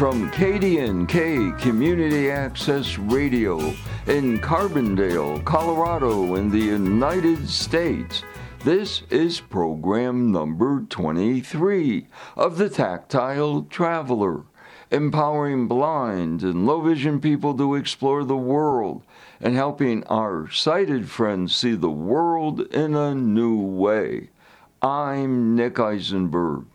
From 0.00 0.30
KDNK 0.30 1.60
Community 1.60 2.30
Access 2.30 2.96
Radio 2.96 3.58
in 4.06 4.38
Carbondale, 4.38 5.44
Colorado, 5.44 6.36
in 6.36 6.48
the 6.48 6.56
United 6.56 7.46
States, 7.46 8.22
this 8.64 9.02
is 9.10 9.40
program 9.40 10.32
number 10.32 10.86
23 10.88 12.06
of 12.34 12.56
the 12.56 12.70
Tactile 12.70 13.64
Traveler, 13.64 14.44
empowering 14.90 15.68
blind 15.68 16.42
and 16.42 16.66
low 16.66 16.80
vision 16.80 17.20
people 17.20 17.54
to 17.58 17.74
explore 17.74 18.24
the 18.24 18.38
world 18.38 19.02
and 19.38 19.54
helping 19.54 20.02
our 20.04 20.48
sighted 20.50 21.10
friends 21.10 21.54
see 21.54 21.74
the 21.74 21.90
world 21.90 22.62
in 22.72 22.94
a 22.94 23.14
new 23.14 23.60
way. 23.60 24.30
I'm 24.80 25.54
Nick 25.54 25.78
Eisenberg. 25.78 26.69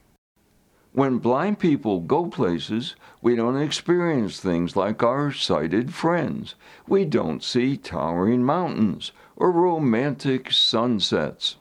When 0.96 1.18
blind 1.18 1.60
people 1.60 2.00
go 2.00 2.28
places, 2.28 2.96
we 3.22 3.36
don't 3.36 3.62
experience 3.62 4.40
things 4.40 4.78
like 4.78 5.04
our 5.04 5.30
sighted 5.30 5.94
friends. 5.94 6.56
We 6.88 7.04
don't 7.04 7.44
see 7.44 7.76
towering 7.76 8.46
mountains 8.46 9.12
or 9.36 9.52
romantic 9.52 10.54
sunsets. 10.54 11.58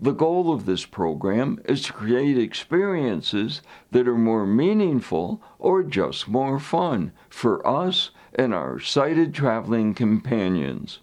The 0.00 0.10
goal 0.10 0.52
of 0.52 0.66
this 0.66 0.84
program 0.84 1.60
is 1.66 1.82
to 1.82 1.92
create 1.92 2.36
experiences 2.36 3.62
that 3.92 4.08
are 4.08 4.18
more 4.18 4.44
meaningful 4.44 5.40
or 5.60 5.84
just 5.84 6.26
more 6.26 6.58
fun 6.58 7.12
for 7.28 7.64
us 7.64 8.10
and 8.34 8.52
our 8.52 8.80
sighted 8.80 9.34
traveling 9.34 9.94
companions. 9.94 10.98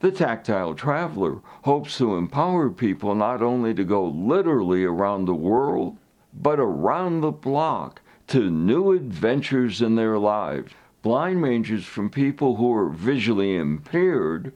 The 0.00 0.10
Tactile 0.10 0.74
Traveler 0.74 1.42
hopes 1.64 1.98
to 1.98 2.16
empower 2.16 2.70
people 2.70 3.14
not 3.14 3.42
only 3.42 3.74
to 3.74 3.84
go 3.84 4.06
literally 4.06 4.84
around 4.84 5.26
the 5.26 5.34
world, 5.34 5.98
but 6.42 6.60
around 6.60 7.20
the 7.20 7.32
block 7.32 8.00
to 8.26 8.50
new 8.50 8.92
adventures 8.92 9.80
in 9.80 9.94
their 9.94 10.18
lives. 10.18 10.72
Blind 11.02 11.42
ranges 11.42 11.84
from 11.84 12.10
people 12.10 12.56
who 12.56 12.72
are 12.74 12.88
visually 12.88 13.56
impaired, 13.56 14.52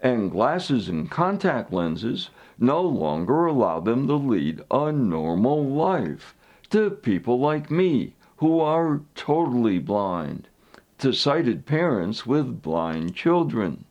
and 0.00 0.30
glasses 0.30 0.88
and 0.88 1.10
contact 1.10 1.72
lenses 1.72 2.30
no 2.58 2.80
longer 2.80 3.46
allow 3.46 3.78
them 3.78 4.06
to 4.06 4.14
lead 4.14 4.62
a 4.70 4.90
normal 4.90 5.64
life, 5.64 6.34
to 6.70 6.90
people 6.90 7.38
like 7.38 7.70
me 7.70 8.14
who 8.36 8.58
are 8.58 9.02
totally 9.14 9.78
blind, 9.78 10.48
to 10.98 11.12
sighted 11.12 11.66
parents 11.66 12.26
with 12.26 12.62
blind 12.62 13.14
children, 13.14 13.84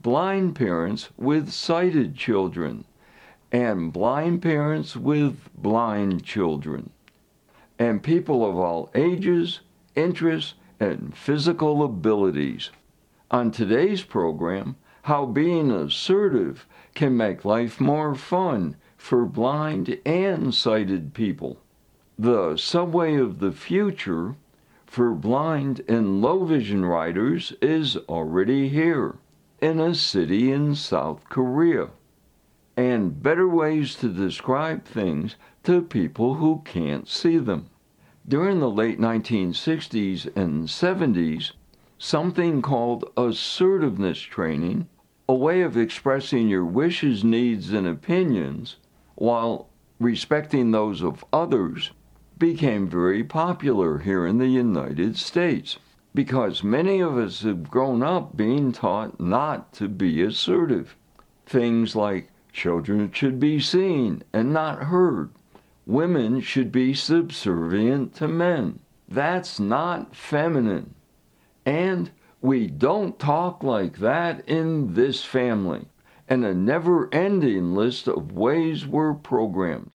blind 0.00 0.54
parents 0.54 1.08
with 1.16 1.50
sighted 1.50 2.16
children, 2.16 2.84
and 3.52 3.92
blind 3.92 4.40
parents 4.40 4.96
with 4.96 5.50
blind 5.54 6.24
children, 6.24 6.88
and 7.78 8.02
people 8.02 8.48
of 8.48 8.56
all 8.56 8.90
ages, 8.94 9.60
interests, 9.94 10.54
and 10.80 11.14
physical 11.14 11.84
abilities. 11.84 12.70
On 13.30 13.50
today's 13.50 14.02
program, 14.02 14.76
how 15.02 15.26
being 15.26 15.70
assertive 15.70 16.66
can 16.94 17.16
make 17.16 17.44
life 17.44 17.78
more 17.78 18.14
fun 18.14 18.76
for 18.96 19.26
blind 19.26 19.98
and 20.06 20.54
sighted 20.54 21.12
people. 21.12 21.58
The 22.18 22.56
subway 22.56 23.16
of 23.16 23.38
the 23.38 23.52
future 23.52 24.34
for 24.86 25.12
blind 25.12 25.82
and 25.88 26.22
low 26.22 26.44
vision 26.44 26.84
riders 26.84 27.52
is 27.60 27.96
already 28.08 28.68
here 28.68 29.16
in 29.60 29.78
a 29.78 29.94
city 29.94 30.52
in 30.52 30.74
South 30.74 31.28
Korea. 31.28 31.88
And 32.76 33.22
better 33.22 33.46
ways 33.46 33.94
to 33.96 34.08
describe 34.08 34.84
things 34.84 35.36
to 35.64 35.82
people 35.82 36.34
who 36.34 36.62
can't 36.64 37.06
see 37.08 37.38
them. 37.38 37.66
During 38.26 38.60
the 38.60 38.70
late 38.70 38.98
1960s 38.98 40.34
and 40.36 40.68
70s, 40.68 41.52
something 41.98 42.62
called 42.62 43.10
assertiveness 43.16 44.20
training 44.20 44.88
a 45.28 45.34
way 45.34 45.62
of 45.62 45.76
expressing 45.76 46.48
your 46.48 46.64
wishes, 46.64 47.22
needs, 47.22 47.72
and 47.72 47.86
opinions 47.86 48.76
while 49.14 49.68
respecting 50.00 50.70
those 50.70 51.02
of 51.02 51.24
others 51.32 51.92
became 52.38 52.88
very 52.88 53.22
popular 53.22 53.98
here 53.98 54.26
in 54.26 54.38
the 54.38 54.48
United 54.48 55.16
States 55.16 55.78
because 56.12 56.64
many 56.64 57.00
of 57.00 57.16
us 57.16 57.42
have 57.42 57.70
grown 57.70 58.02
up 58.02 58.36
being 58.36 58.72
taught 58.72 59.20
not 59.20 59.72
to 59.72 59.88
be 59.88 60.20
assertive. 60.20 60.96
Things 61.46 61.94
like 61.94 62.31
children 62.52 63.10
should 63.12 63.40
be 63.40 63.58
seen 63.58 64.22
and 64.32 64.52
not 64.52 64.84
heard, 64.84 65.30
women 65.86 66.40
should 66.40 66.70
be 66.70 66.94
subservient 66.94 68.14
to 68.14 68.28
men. 68.28 68.78
That's 69.08 69.58
not 69.58 70.14
feminine. 70.14 70.94
And 71.66 72.10
we 72.40 72.66
don't 72.66 73.18
talk 73.18 73.62
like 73.62 73.98
that 73.98 74.48
in 74.48 74.94
this 74.94 75.24
family. 75.24 75.86
And 76.28 76.44
a 76.44 76.54
never 76.54 77.12
ending 77.12 77.74
list 77.74 78.08
of 78.08 78.32
ways 78.32 78.86
we're 78.86 79.14
programmed. 79.14 79.90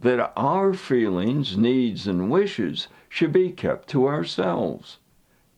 That 0.00 0.32
our 0.36 0.74
feelings, 0.74 1.56
needs, 1.56 2.06
and 2.06 2.30
wishes 2.30 2.88
should 3.08 3.32
be 3.32 3.50
kept 3.50 3.88
to 3.90 4.08
ourselves. 4.08 4.98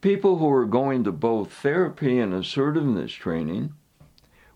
People 0.00 0.38
who 0.38 0.50
are 0.50 0.66
going 0.66 1.04
to 1.04 1.12
both 1.12 1.52
therapy 1.52 2.18
and 2.18 2.34
assertiveness 2.34 3.12
training 3.12 3.72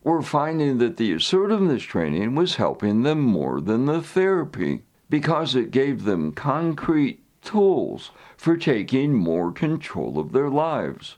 were 0.08 0.22
finding 0.22 0.78
that 0.78 0.96
the 0.96 1.12
assertiveness 1.12 1.82
training 1.82 2.34
was 2.34 2.56
helping 2.56 3.02
them 3.02 3.20
more 3.20 3.60
than 3.60 3.84
the 3.84 4.00
therapy 4.00 4.82
because 5.10 5.54
it 5.54 5.70
gave 5.70 6.04
them 6.04 6.32
concrete 6.32 7.22
tools 7.42 8.10
for 8.38 8.56
taking 8.56 9.12
more 9.12 9.52
control 9.52 10.18
of 10.18 10.32
their 10.32 10.48
lives. 10.48 11.16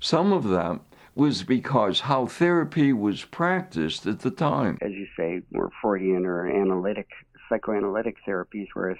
Some 0.00 0.32
of 0.32 0.48
that 0.48 0.80
was 1.14 1.44
because 1.44 2.00
how 2.00 2.26
therapy 2.26 2.92
was 2.92 3.24
practiced 3.24 4.06
at 4.06 4.20
the 4.20 4.30
time. 4.32 4.76
As 4.82 4.90
you 4.90 5.06
say, 5.16 5.42
were 5.52 5.70
Freudian 5.80 6.26
or 6.26 6.48
analytic, 6.48 7.10
psychoanalytic 7.48 8.16
therapies, 8.26 8.66
whereas 8.74 8.98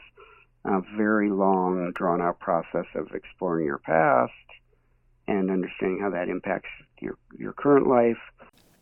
a 0.65 0.83
very 0.97 1.31
long, 1.31 1.91
drawn 1.97 2.23
out 2.23 2.39
process 2.39 2.87
of 2.95 3.09
exploring 3.13 3.67
your 3.67 3.79
past 3.79 4.33
and 5.27 5.51
understanding 5.51 5.99
how 6.01 6.11
that 6.11 6.29
impacts 6.29 6.71
your, 7.01 7.19
your 7.37 7.53
current 7.53 7.89
life. 7.89 8.19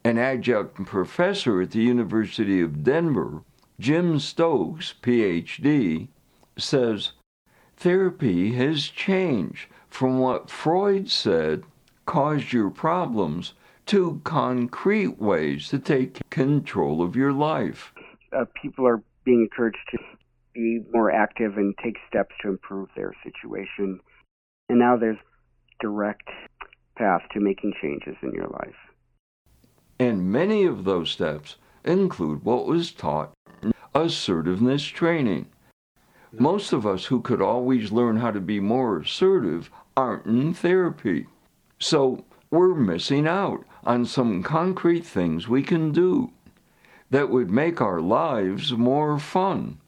An 0.02 0.16
adjunct 0.16 0.86
professor 0.86 1.60
at 1.60 1.72
the 1.72 1.82
University 1.82 2.62
of 2.62 2.82
Denver, 2.82 3.42
Jim 3.78 4.18
Stokes, 4.18 4.94
PhD, 5.02 6.08
says 6.56 7.12
therapy 7.76 8.52
has 8.54 8.88
changed 8.88 9.68
from 9.90 10.18
what 10.18 10.48
Freud 10.48 11.10
said 11.10 11.64
caused 12.06 12.52
your 12.52 12.70
problems 12.70 13.52
to 13.86 14.20
concrete 14.24 15.20
ways 15.20 15.68
to 15.68 15.78
take 15.78 16.18
control 16.30 17.02
of 17.02 17.14
your 17.14 17.32
life. 17.32 17.92
Uh, 18.32 18.44
people 18.62 18.86
are 18.86 19.02
being 19.24 19.42
encouraged 19.42 19.78
to 19.90 19.98
be 20.54 20.80
more 20.92 21.10
active 21.10 21.56
and 21.56 21.74
take 21.82 21.96
steps 22.08 22.34
to 22.40 22.48
improve 22.48 22.88
their 22.96 23.12
situation. 23.22 24.00
And 24.68 24.78
now 24.78 24.96
there's 24.96 25.18
direct 25.80 26.28
path 26.96 27.22
to 27.32 27.40
making 27.40 27.74
changes 27.82 28.16
in 28.22 28.32
your 28.32 28.48
life. 28.48 28.89
And 30.00 30.32
many 30.32 30.64
of 30.64 30.84
those 30.84 31.10
steps 31.10 31.56
include 31.84 32.42
what 32.42 32.64
was 32.64 32.90
taught 32.90 33.34
assertiveness 33.94 34.82
training. 34.86 35.44
Most 36.32 36.72
of 36.72 36.86
us 36.86 37.04
who 37.04 37.20
could 37.20 37.42
always 37.42 37.92
learn 37.92 38.16
how 38.16 38.30
to 38.30 38.40
be 38.40 38.60
more 38.60 39.00
assertive 39.00 39.70
aren't 39.98 40.24
in 40.24 40.54
therapy. 40.54 41.26
So 41.78 42.24
we're 42.50 42.74
missing 42.74 43.28
out 43.28 43.66
on 43.84 44.06
some 44.06 44.42
concrete 44.42 45.04
things 45.04 45.48
we 45.48 45.62
can 45.62 45.92
do 45.92 46.30
that 47.10 47.28
would 47.28 47.50
make 47.50 47.82
our 47.82 48.00
lives 48.00 48.72
more 48.72 49.18
fun. 49.18 49.80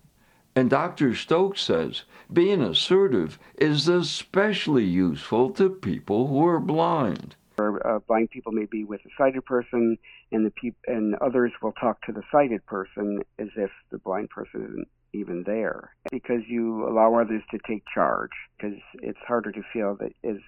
And 0.54 0.68
Dr. 0.68 1.14
Stokes 1.14 1.62
says 1.62 2.02
being 2.30 2.60
assertive 2.60 3.38
is 3.56 3.88
especially 3.88 4.84
useful 4.84 5.48
to 5.52 5.70
people 5.70 6.26
who 6.26 6.46
are 6.46 6.60
blind. 6.60 7.34
Or, 7.62 7.86
uh, 7.86 7.98
blind 8.00 8.30
people 8.30 8.50
may 8.50 8.66
be 8.66 8.82
with 8.84 9.00
a 9.06 9.10
sighted 9.16 9.44
person, 9.44 9.96
and 10.32 10.44
the 10.44 10.50
peop- 10.50 10.84
and 10.88 11.14
others 11.16 11.52
will 11.62 11.72
talk 11.72 12.02
to 12.06 12.12
the 12.12 12.22
sighted 12.32 12.66
person 12.66 13.22
as 13.38 13.48
if 13.56 13.70
the 13.90 13.98
blind 13.98 14.30
person 14.30 14.64
isn't 14.64 14.88
even 15.12 15.44
there, 15.44 15.94
because 16.10 16.42
you 16.48 16.88
allow 16.88 17.14
others 17.14 17.42
to 17.52 17.58
take 17.66 17.84
charge. 17.94 18.32
Because 18.56 18.78
it's 18.94 19.18
harder 19.28 19.52
to 19.52 19.62
feel 19.72 19.94
that, 20.00 20.12
as 20.24 20.38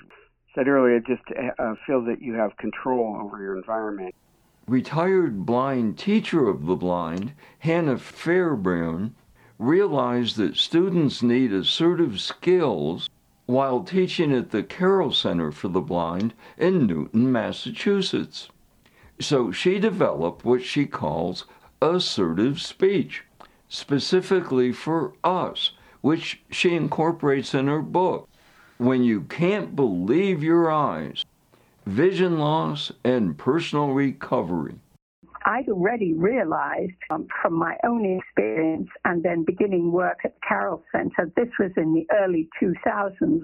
said 0.55 0.67
earlier, 0.67 0.99
just 0.99 1.23
uh, 1.59 1.75
feel 1.87 2.03
that 2.03 2.21
you 2.21 2.35
have 2.35 2.57
control 2.57 3.21
over 3.23 3.41
your 3.41 3.57
environment. 3.57 4.15
Retired 4.67 5.47
blind 5.47 5.99
teacher 5.99 6.49
of 6.49 6.67
the 6.67 6.77
blind, 6.77 7.35
Hannah 7.61 7.99
Fairbairn, 7.99 9.15
realized 9.59 10.37
that 10.39 10.57
students 10.57 11.23
need 11.23 11.53
assertive 11.53 12.21
skills 12.21 13.09
while 13.47 13.83
teaching 13.83 14.33
at 14.33 14.51
the 14.51 14.63
Carroll 14.63 15.13
Center 15.13 15.53
for 15.53 15.69
the 15.69 15.81
Blind 15.81 16.35
in 16.57 16.87
Newton, 16.87 17.31
Massachusetts. 17.31 18.49
So 19.21 19.51
she 19.53 19.79
developed 19.79 20.45
what 20.45 20.63
she 20.63 20.87
calls 20.87 21.45
assertive 21.81 22.61
speech, 22.61 23.25
specifically 23.69 24.73
for 24.73 25.13
us, 25.23 25.73
which 26.01 26.43
she 26.51 26.75
incorporates 26.75 27.55
in 27.55 27.67
her 27.67 27.83
book. 27.83 28.29
when 28.79 29.05
you 29.05 29.23
can't 29.23 29.77
believe 29.77 30.43
your 30.43 30.71
eyes. 30.71 31.25
Vision 31.87 32.39
loss 32.39 32.91
and 33.05 33.37
personal 33.39 33.89
recovery. 33.93 34.75
I'd 35.55 35.69
already 35.69 36.15
realized 36.15 36.99
um, 37.11 37.29
from 37.41 37.53
my 37.55 37.77
own 37.85 38.19
experience 38.19 38.89
and 39.05 39.23
then 39.23 39.45
beginning 39.45 39.93
work 39.93 40.19
at 40.25 40.35
the 40.35 40.41
Carroll 40.49 40.83
Center, 40.91 41.31
this 41.37 41.47
was 41.61 41.71
in 41.77 41.95
the 41.95 42.05
early 42.13 42.49
2000s, 42.61 43.43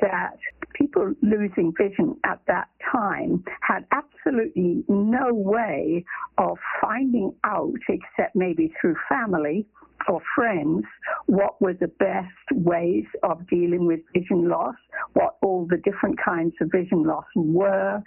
that 0.00 0.38
people 0.72 1.12
losing 1.20 1.74
vision 1.78 2.16
at 2.24 2.40
that 2.46 2.68
time 2.90 3.44
had 3.60 3.84
absolutely 3.92 4.84
no 4.88 5.34
way 5.34 6.02
of 6.38 6.56
finding 6.80 7.34
out, 7.44 7.74
except 7.90 8.34
maybe 8.34 8.72
through 8.80 8.96
family 9.06 9.66
or 10.08 10.22
friends, 10.34 10.84
what 11.26 11.60
were 11.60 11.74
the 11.74 11.88
best 11.98 12.28
ways 12.52 13.04
of 13.22 13.46
dealing 13.48 13.86
with 13.86 14.00
vision 14.14 14.48
loss, 14.48 14.74
what 15.12 15.36
all 15.42 15.66
the 15.68 15.78
different 15.78 16.18
kinds 16.24 16.54
of 16.62 16.70
vision 16.72 17.04
loss 17.04 17.26
were, 17.36 18.02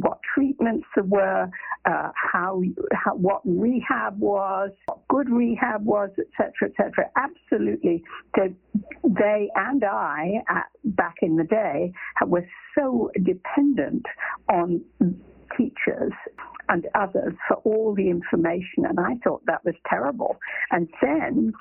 what 0.00 0.18
treatments 0.34 0.86
there 0.94 1.04
were, 1.04 1.48
uh, 1.84 2.10
how, 2.14 2.62
how, 2.92 3.14
what 3.14 3.42
rehab 3.44 4.18
was, 4.18 4.70
what 4.86 5.06
good 5.08 5.28
rehab 5.30 5.84
was, 5.84 6.10
etc., 6.18 6.70
etc. 6.70 7.10
Absolutely, 7.16 8.02
they, 8.34 9.50
and 9.54 9.84
I, 9.84 10.42
at, 10.48 10.66
back 10.84 11.16
in 11.22 11.36
the 11.36 11.44
day, 11.44 11.92
were 12.26 12.46
so 12.78 13.10
dependent 13.22 14.04
on 14.48 14.82
teachers 15.56 16.12
and 16.68 16.86
others 16.94 17.34
for 17.48 17.56
all 17.58 17.94
the 17.94 18.08
information, 18.08 18.84
and 18.88 18.98
I 18.98 19.16
thought 19.22 19.44
that 19.46 19.64
was 19.64 19.74
terrible. 19.88 20.38
And 20.70 20.88
then 21.02 21.52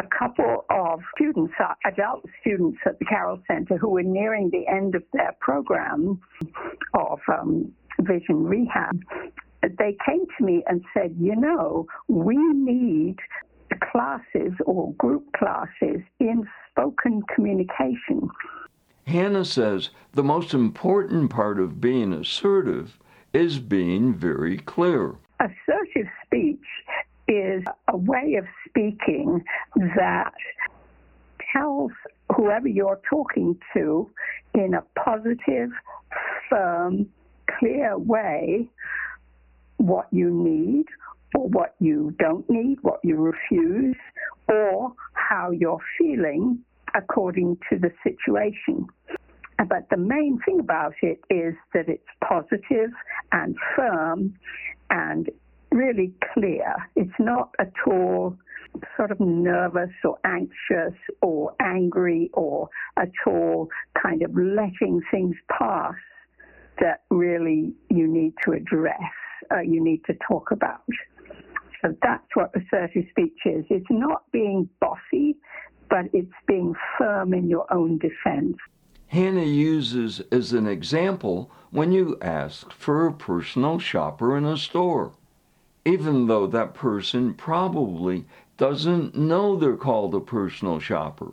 a 0.00 0.18
couple 0.18 0.64
of 0.70 1.00
students, 1.14 1.52
uh, 1.62 1.74
adult 1.84 2.24
students 2.40 2.78
at 2.86 2.98
the 2.98 3.04
Carroll 3.04 3.40
Center, 3.46 3.76
who 3.76 3.90
were 3.90 4.02
nearing 4.02 4.50
the 4.50 4.66
end 4.66 4.94
of 4.94 5.02
their 5.12 5.34
program 5.40 6.20
of 6.94 7.20
um, 7.28 7.70
vision 8.00 8.44
rehab, 8.44 9.00
they 9.62 9.96
came 10.06 10.24
to 10.38 10.44
me 10.44 10.62
and 10.66 10.82
said, 10.94 11.14
you 11.18 11.36
know, 11.36 11.86
we 12.08 12.36
need 12.36 13.16
classes 13.92 14.52
or 14.64 14.92
group 14.94 15.24
classes 15.36 16.00
in 16.18 16.46
spoken 16.70 17.22
communication. 17.34 18.28
Hannah 19.06 19.44
says 19.44 19.90
the 20.12 20.22
most 20.22 20.54
important 20.54 21.30
part 21.30 21.60
of 21.60 21.80
being 21.80 22.12
assertive 22.12 22.98
is 23.32 23.58
being 23.58 24.14
very 24.14 24.58
clear. 24.58 25.16
Assertive 25.40 26.08
speech 26.24 26.58
is 27.30 27.62
a 27.88 27.96
way 27.96 28.34
of 28.34 28.44
speaking 28.68 29.42
that 29.96 30.32
tells 31.52 31.92
whoever 32.34 32.68
you're 32.68 33.00
talking 33.08 33.56
to 33.74 34.10
in 34.54 34.74
a 34.74 34.82
positive, 34.98 35.70
firm, 36.48 37.08
clear 37.58 37.96
way 37.98 38.68
what 39.76 40.06
you 40.10 40.30
need 40.30 40.86
or 41.34 41.48
what 41.48 41.74
you 41.78 42.14
don't 42.18 42.48
need, 42.50 42.78
what 42.82 43.00
you 43.04 43.16
refuse, 43.16 43.96
or 44.48 44.92
how 45.14 45.50
you're 45.50 45.78
feeling 45.96 46.58
according 46.94 47.56
to 47.70 47.78
the 47.78 47.90
situation. 48.02 48.86
But 49.68 49.88
the 49.90 49.96
main 49.96 50.40
thing 50.44 50.58
about 50.58 50.94
it 51.02 51.20
is 51.30 51.54
that 51.74 51.88
it's 51.88 52.02
positive 52.26 52.90
and 53.30 53.56
firm 53.76 54.34
and 54.90 55.30
really 55.70 56.12
clear. 56.32 56.74
It's 56.96 57.18
not 57.18 57.54
at 57.58 57.72
all 57.86 58.36
sort 58.96 59.10
of 59.10 59.20
nervous 59.20 59.90
or 60.04 60.18
anxious 60.24 60.96
or 61.22 61.54
angry 61.60 62.30
or 62.34 62.68
at 62.96 63.10
all 63.26 63.68
kind 64.00 64.22
of 64.22 64.30
letting 64.34 65.00
things 65.10 65.34
pass 65.50 65.94
that 66.80 67.02
really 67.10 67.72
you 67.90 68.06
need 68.06 68.32
to 68.44 68.52
address, 68.52 68.94
uh, 69.52 69.60
you 69.60 69.82
need 69.82 70.02
to 70.06 70.14
talk 70.26 70.50
about. 70.50 70.82
So 71.82 71.94
that's 72.02 72.24
what 72.34 72.52
assertive 72.54 73.04
speech 73.10 73.38
is. 73.44 73.64
It's 73.70 73.86
not 73.90 74.22
being 74.32 74.68
bossy, 74.80 75.36
but 75.88 76.06
it's 76.12 76.32
being 76.46 76.74
firm 76.98 77.34
in 77.34 77.48
your 77.48 77.70
own 77.72 77.98
defense. 77.98 78.56
Hannah 79.06 79.42
uses 79.42 80.20
as 80.30 80.52
an 80.52 80.68
example 80.68 81.50
when 81.70 81.90
you 81.90 82.16
ask 82.22 82.70
for 82.72 83.06
a 83.06 83.12
personal 83.12 83.78
shopper 83.78 84.36
in 84.36 84.44
a 84.44 84.56
store, 84.56 85.14
even 85.84 86.26
though 86.26 86.46
that 86.46 86.74
person 86.74 87.34
probably 87.34 88.24
doesn't 88.56 89.14
know 89.14 89.56
they're 89.56 89.76
called 89.76 90.14
a 90.14 90.20
personal 90.20 90.78
shopper. 90.78 91.32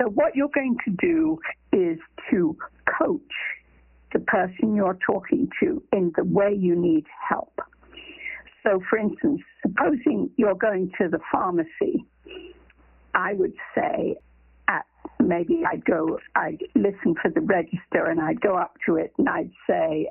So, 0.00 0.08
what 0.08 0.34
you're 0.34 0.48
going 0.54 0.76
to 0.84 0.90
do 0.90 1.38
is 1.72 1.98
to 2.30 2.56
coach 2.98 3.20
the 4.12 4.20
person 4.20 4.74
you're 4.74 4.98
talking 5.06 5.48
to 5.60 5.82
in 5.92 6.12
the 6.16 6.24
way 6.24 6.52
you 6.52 6.74
need 6.74 7.04
help. 7.28 7.60
So, 8.62 8.80
for 8.88 8.98
instance, 8.98 9.42
supposing 9.62 10.30
you're 10.36 10.54
going 10.54 10.90
to 11.00 11.08
the 11.08 11.18
pharmacy, 11.30 12.04
I 13.14 13.34
would 13.34 13.54
say, 13.74 14.16
maybe 15.20 15.62
I'd 15.70 15.84
go, 15.84 16.18
I'd 16.34 16.62
listen 16.74 17.14
for 17.20 17.30
the 17.30 17.40
register 17.40 18.06
and 18.06 18.20
I'd 18.20 18.40
go 18.40 18.56
up 18.56 18.76
to 18.86 18.96
it 18.96 19.12
and 19.18 19.28
I'd 19.28 19.50
say, 19.68 20.08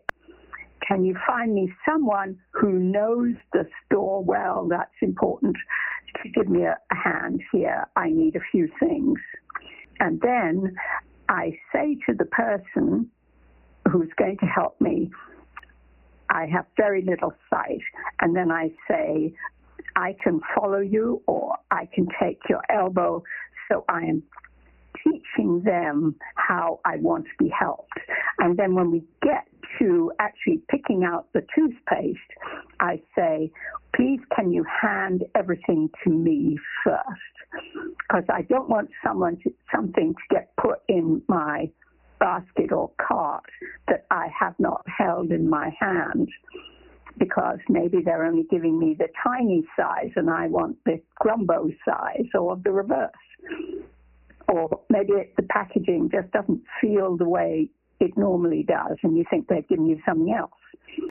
Can 0.88 1.06
you 1.06 1.16
find 1.26 1.54
me 1.54 1.72
someone 1.88 2.38
who 2.52 2.74
knows 2.74 3.36
the 3.54 3.66
store 3.86 4.24
well? 4.24 4.68
That's 4.70 4.92
important 5.02 5.56
to 6.22 6.30
give 6.30 6.50
me 6.50 6.64
a, 6.64 6.78
a 6.92 6.96
hand 6.96 7.42
here. 7.52 7.88
I 7.96 8.10
need 8.10 8.36
a 8.36 8.42
few 8.52 8.70
things. 8.80 9.20
And 10.00 10.20
then 10.22 10.76
I 11.30 11.52
say 11.72 11.98
to 12.08 12.16
the 12.16 12.26
person 12.26 13.10
who's 13.90 14.10
going 14.18 14.38
to 14.40 14.46
help 14.46 14.80
me, 14.82 15.10
I 16.30 16.48
have 16.48 16.66
very 16.78 17.04
little 17.04 17.34
sight. 17.50 17.82
And 18.22 18.36
then 18.36 18.52
I 18.52 18.72
say, 18.90 19.34
I 19.96 20.16
can 20.24 20.42
follow 20.56 20.80
you 20.80 21.22
or 21.28 21.56
I 21.72 21.88
can 21.94 22.08
take 22.22 22.40
your 22.50 22.62
elbow. 22.70 23.24
So 23.72 23.86
I 23.88 24.02
am 24.02 24.24
teaching 25.04 25.62
them 25.64 26.16
how 26.36 26.80
I 26.86 26.98
want 26.98 27.26
to 27.26 27.44
be 27.44 27.50
helped. 27.50 28.00
And 28.40 28.58
then 28.58 28.74
when 28.74 28.92
we 28.92 29.04
get 29.22 29.48
to 29.84 30.12
actually 30.20 30.62
picking 30.70 31.04
out 31.04 31.28
the 31.34 31.46
toothpaste, 31.54 32.20
I 32.80 33.02
say, 33.16 33.52
please 33.96 34.20
can 34.36 34.52
you 34.52 34.66
hand 34.82 35.24
everything 35.36 35.90
to 36.04 36.10
me 36.10 36.58
first? 36.84 37.66
Because 38.00 38.24
I 38.30 38.44
don't 38.44 38.70
want 38.70 38.90
someone 39.06 39.38
to, 39.44 39.54
something 39.74 40.14
to 40.14 40.36
get 40.36 40.56
put 40.56 40.80
in 40.88 41.22
my 41.28 41.70
basket 42.20 42.72
or 42.72 42.92
cart 43.06 43.44
that 43.90 44.06
I 44.10 44.28
have 44.40 44.56
not 44.58 44.86
held 44.88 45.32
in 45.32 45.50
my 45.50 45.76
hand 45.80 46.30
because 47.18 47.60
maybe 47.70 48.00
they're 48.04 48.26
only 48.26 48.46
giving 48.50 48.80
me 48.80 48.96
the 48.98 49.08
tiny 49.24 49.64
size 49.78 50.12
and 50.16 50.30
I 50.30 50.48
want 50.48 50.78
the 50.86 51.02
grumbo 51.22 51.76
size 51.86 52.28
or 52.34 52.56
the 52.64 52.72
reverse. 52.72 53.12
Or 54.48 54.82
maybe 54.90 55.14
the 55.36 55.44
packaging 55.44 56.10
just 56.12 56.32
doesn't 56.32 56.62
feel 56.82 57.18
the 57.18 57.28
way 57.28 57.70
it 58.04 58.18
normally 58.18 58.64
does 58.64 58.98
and 59.04 59.18
you 59.18 59.24
think 59.30 59.48
they've 59.48 59.68
given 59.68 59.86
you 59.86 60.00
something 60.06 60.34
else. 60.34 60.52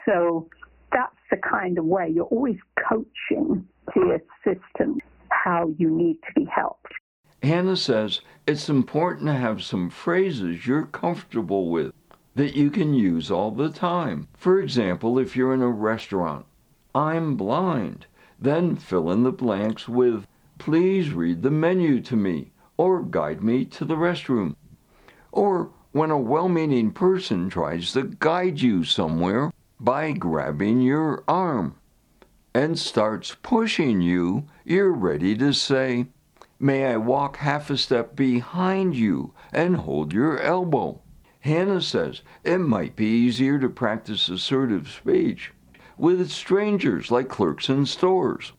So 0.05 0.47
that's 0.91 1.15
the 1.31 1.37
kind 1.37 1.77
of 1.77 1.85
way 1.85 2.09
you're 2.13 2.25
always 2.25 2.57
coaching 2.87 3.67
the 3.93 4.19
assistant 4.45 5.01
how 5.29 5.73
you 5.77 5.89
need 5.89 6.19
to 6.27 6.33
be 6.35 6.45
helped. 6.45 6.93
Hannah 7.41 7.75
says 7.75 8.21
it's 8.47 8.69
important 8.69 9.27
to 9.27 9.33
have 9.33 9.63
some 9.63 9.89
phrases 9.89 10.65
you're 10.65 10.85
comfortable 10.85 11.69
with 11.69 11.93
that 12.35 12.55
you 12.55 12.69
can 12.69 12.93
use 12.93 13.29
all 13.29 13.51
the 13.51 13.69
time. 13.69 14.27
For 14.37 14.59
example, 14.59 15.19
if 15.19 15.35
you're 15.35 15.53
in 15.53 15.61
a 15.61 15.69
restaurant, 15.69 16.45
I'm 16.95 17.35
blind, 17.35 18.05
then 18.39 18.75
fill 18.75 19.11
in 19.11 19.23
the 19.23 19.31
blanks 19.31 19.89
with, 19.89 20.25
please 20.57 21.11
read 21.11 21.41
the 21.41 21.51
menu 21.51 21.99
to 22.01 22.15
me 22.15 22.51
or 22.77 23.01
guide 23.01 23.43
me 23.43 23.65
to 23.65 23.85
the 23.85 23.95
restroom. 23.95 24.55
Or 25.31 25.71
when 25.93 26.09
a 26.09 26.17
well 26.17 26.49
meaning 26.49 26.91
person 26.91 27.49
tries 27.49 27.93
to 27.93 28.15
guide 28.19 28.59
you 28.59 28.83
somewhere 28.83 29.53
by 29.79 30.11
grabbing 30.11 30.81
your 30.81 31.23
arm 31.27 31.75
and 32.51 32.79
starts 32.79 33.35
pushing 33.43 34.01
you, 34.01 34.43
you're 34.65 34.91
ready 34.91 35.37
to 35.37 35.53
say, 35.53 36.07
May 36.59 36.85
I 36.85 36.97
walk 36.97 37.37
half 37.37 37.69
a 37.69 37.77
step 37.77 38.15
behind 38.15 38.95
you 38.95 39.33
and 39.51 39.77
hold 39.77 40.13
your 40.13 40.39
elbow? 40.39 40.99
Hannah 41.41 41.81
says 41.81 42.21
it 42.43 42.57
might 42.57 42.95
be 42.95 43.05
easier 43.05 43.59
to 43.59 43.69
practice 43.69 44.29
assertive 44.29 44.89
speech 44.89 45.51
with 45.95 46.31
strangers 46.31 47.11
like 47.11 47.29
clerks 47.29 47.69
in 47.69 47.85
stores 47.85 48.53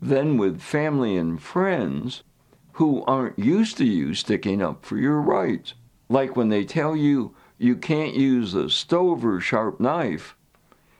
than 0.00 0.36
with 0.36 0.60
family 0.60 1.16
and 1.16 1.40
friends 1.40 2.24
who 2.72 3.04
aren't 3.04 3.38
used 3.38 3.76
to 3.76 3.84
you 3.84 4.14
sticking 4.14 4.60
up 4.60 4.84
for 4.84 4.96
your 4.96 5.20
rights. 5.20 5.74
Like 6.12 6.36
when 6.36 6.50
they 6.50 6.66
tell 6.66 6.94
you 6.94 7.34
you 7.56 7.74
can't 7.74 8.14
use 8.14 8.52
a 8.52 8.68
stove 8.68 9.24
or 9.24 9.40
sharp 9.40 9.80
knife, 9.80 10.36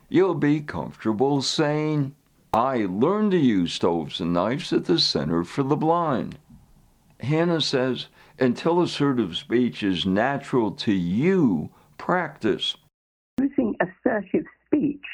you'll 0.09 0.35
be 0.35 0.63
comfortable 0.63 1.43
saying, 1.43 2.15
I 2.55 2.87
learned 2.89 3.33
to 3.33 3.39
use 3.39 3.75
stoves 3.75 4.21
and 4.21 4.33
knives 4.33 4.73
at 4.73 4.87
the 4.87 4.99
Center 4.99 5.45
for 5.45 5.65
the 5.65 5.77
Blind. 5.77 6.39
Hannah 7.21 7.61
says 7.61 8.07
until 8.39 8.81
assertive 8.81 9.37
speech 9.37 9.83
is 9.83 10.07
natural 10.07 10.71
to 10.71 10.95
you, 10.95 11.69
practice. 11.99 12.79
Using 13.39 13.77
assertive 13.81 14.47
speech 14.65 15.05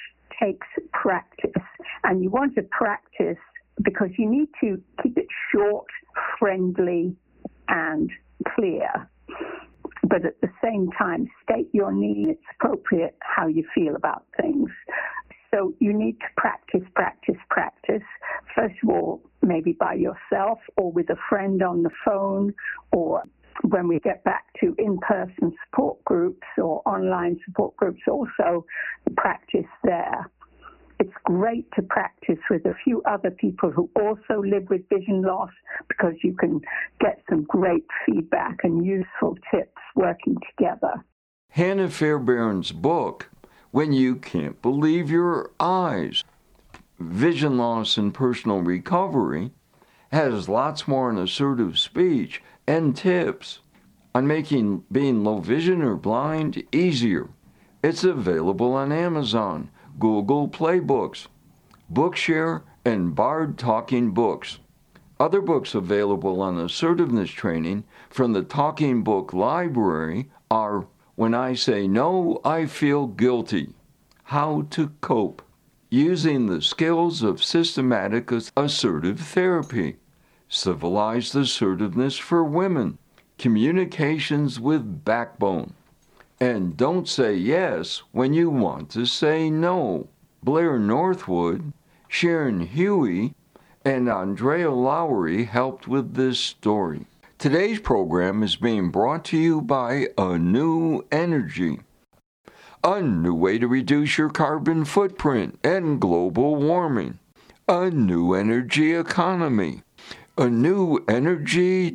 takes 0.41 0.69
practice, 0.93 1.65
and 2.05 2.23
you 2.23 2.31
want 2.31 2.55
to 2.55 2.63
practice 2.71 3.37
because 3.83 4.11
you 4.17 4.31
need 4.31 4.49
to 4.61 4.81
keep 5.03 5.19
it 5.19 5.27
short, 5.51 5.87
friendly, 6.39 7.17
and 7.67 8.13
clear. 8.55 9.11
But 10.09 10.25
at 10.25 10.41
the 10.41 10.51
same 10.63 10.91
time, 10.99 11.29
state 11.43 11.69
your 11.73 11.93
needs. 11.93 12.31
It's 12.31 12.45
appropriate 12.59 13.17
how 13.21 13.47
you 13.47 13.65
feel 13.75 13.95
about 13.95 14.25
things. 14.41 14.71
So 15.53 15.75
you 15.81 15.93
need 15.93 16.19
to 16.21 16.27
practice, 16.37 16.87
practice, 16.95 17.37
practice. 17.51 18.03
First 18.55 18.75
of 18.83 18.91
all, 18.91 19.23
maybe 19.43 19.73
by 19.73 19.95
yourself 19.95 20.59
or 20.77 20.93
with 20.93 21.11
a 21.11 21.17
friend 21.29 21.63
on 21.63 21.83
the 21.83 21.91
phone 22.05 22.55
or 22.93 23.23
when 23.63 23.89
we 23.89 23.99
get 24.01 24.23
back 24.25 24.45
to 24.61 24.75
in-person 24.79 25.53
support 25.65 26.03
groups 26.05 26.47
or 26.59 26.83
online 26.87 27.39
support 27.45 27.77
groups 27.77 28.01
also 28.09 28.65
practice 29.17 29.67
there. 29.85 30.31
Great 31.29 31.71
to 31.77 31.83
practice 31.83 32.39
with 32.49 32.65
a 32.65 32.75
few 32.83 33.03
other 33.03 33.31
people 33.31 33.71
who 33.71 33.91
also 33.95 34.43
live 34.43 34.67
with 34.71 34.89
vision 34.89 35.21
loss 35.21 35.51
because 35.87 36.15
you 36.25 36.35
can 36.35 36.59
get 37.03 37.21
some 37.29 37.45
great 37.45 37.85
feedback 38.07 38.57
and 38.63 38.83
useful 38.83 39.37
tips 39.51 39.77
working 39.95 40.37
together. 40.49 41.05
Hannah 41.51 41.91
Fairbairn's 41.91 42.73
book, 42.73 43.29
When 43.73 43.93
You 43.93 44.17
Can't 44.17 44.63
Believe 44.63 45.11
Your 45.11 45.51
Eyes, 45.61 46.25
Vision 46.99 47.59
Loss 47.59 47.99
and 47.99 48.15
Personal 48.15 48.61
Recovery, 48.63 49.51
has 50.11 50.49
lots 50.49 50.89
more 50.89 51.11
on 51.11 51.19
assertive 51.19 51.79
speech 51.79 52.43
and 52.67 52.97
tips 52.97 53.59
on 54.15 54.27
making 54.27 54.83
being 54.91 55.25
low 55.25 55.41
vision 55.41 55.83
or 55.83 55.95
blind 55.95 56.63
easier. 56.73 57.29
It's 57.85 58.03
available 58.03 58.73
on 58.73 58.93
Amazon, 58.93 59.71
Google 59.99 60.47
Play 60.49 60.79
Books, 60.79 61.27
Bookshare, 61.93 62.63
and 62.85 63.15
Bard 63.15 63.59
Talking 63.59 64.13
Books. 64.13 64.59
Other 65.19 65.41
books 65.41 65.75
available 65.75 66.41
on 66.41 66.59
assertiveness 66.59 67.31
training 67.31 67.85
from 68.09 68.33
the 68.33 68.43
Talking 68.43 69.03
Book 69.03 69.33
Library 69.33 70.31
are 70.51 70.87
When 71.17 71.35
I 71.35 71.55
Say 71.55 71.89
No, 71.89 72.41
I 72.45 72.67
Feel 72.67 73.09
Guilty, 73.09 73.75
How 74.25 74.67
to 74.71 74.91
Cope, 75.01 75.43
Using 75.91 76.47
the 76.47 76.63
Skills 76.63 77.23
of 77.23 77.43
Systematic 77.43 78.31
Assertive 78.57 79.19
Therapy, 79.19 79.97
Civilized 80.49 81.35
Assertiveness 81.35 82.17
for 82.17 82.45
Women, 82.45 82.99
Communications 83.39 84.61
with 84.61 85.05
Backbone, 85.05 85.75
and 86.41 86.77
Don't 86.77 87.09
Say 87.09 87.35
Yes 87.35 88.03
When 88.13 88.33
You 88.33 88.51
Want 88.51 88.91
to 88.91 89.07
Say 89.07 89.51
No. 89.51 90.09
Blair 90.43 90.79
Northwood, 90.79 91.73
Sharon 92.07 92.61
Huey, 92.61 93.35
and 93.85 94.09
Andrea 94.09 94.71
Lowry 94.71 95.45
helped 95.45 95.89
with 95.89 96.15
this 96.15 96.39
story. 96.39 97.07
Today's 97.39 97.81
program 97.81 98.43
is 98.43 98.57
being 98.57 98.91
brought 98.91 99.25
to 99.27 99.37
you 99.37 99.61
by 99.61 100.09
A 100.17 100.39
New 100.39 101.05
Energy, 101.11 101.81
a 102.85 103.03
new 103.03 103.35
way 103.35 103.59
to 103.59 103.67
reduce 103.67 104.17
your 104.17 104.31
carbon 104.31 104.85
footprint 104.85 105.59
and 105.65 106.01
global 106.01 106.55
warming, 106.57 107.19
a 107.69 107.91
new 107.91 108.35
energy 108.35 108.95
economy, 108.95 109.83
a 110.37 110.49
new 110.49 111.05
energy.co. 111.09 111.91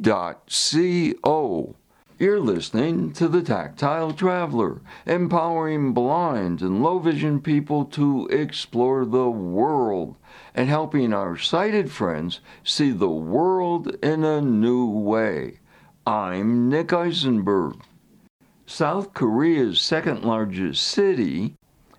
You're 2.24 2.39
listening 2.39 3.12
to 3.15 3.27
The 3.27 3.42
Tactile 3.42 4.13
Traveler, 4.13 4.80
empowering 5.06 5.92
blind 5.92 6.62
and 6.62 6.82
low 6.82 6.98
vision 6.98 7.42
people 7.42 7.84
to 8.00 8.27
explore 8.27 9.03
the 9.03 9.30
world 9.30 10.15
and 10.56 10.70
helping 10.70 11.12
our 11.12 11.36
sighted 11.36 11.92
friends 11.92 12.39
see 12.63 12.92
the 12.92 13.10
world 13.10 13.98
in 14.01 14.24
a 14.24 14.39
new 14.39 14.86
way. 14.86 15.60
I'm 16.08 16.70
Nick 16.70 16.94
Eisenberg. 16.94 17.82
South 18.65 19.13
Korea's 19.13 19.82
second 19.82 20.24
largest 20.24 20.82
city 20.82 21.56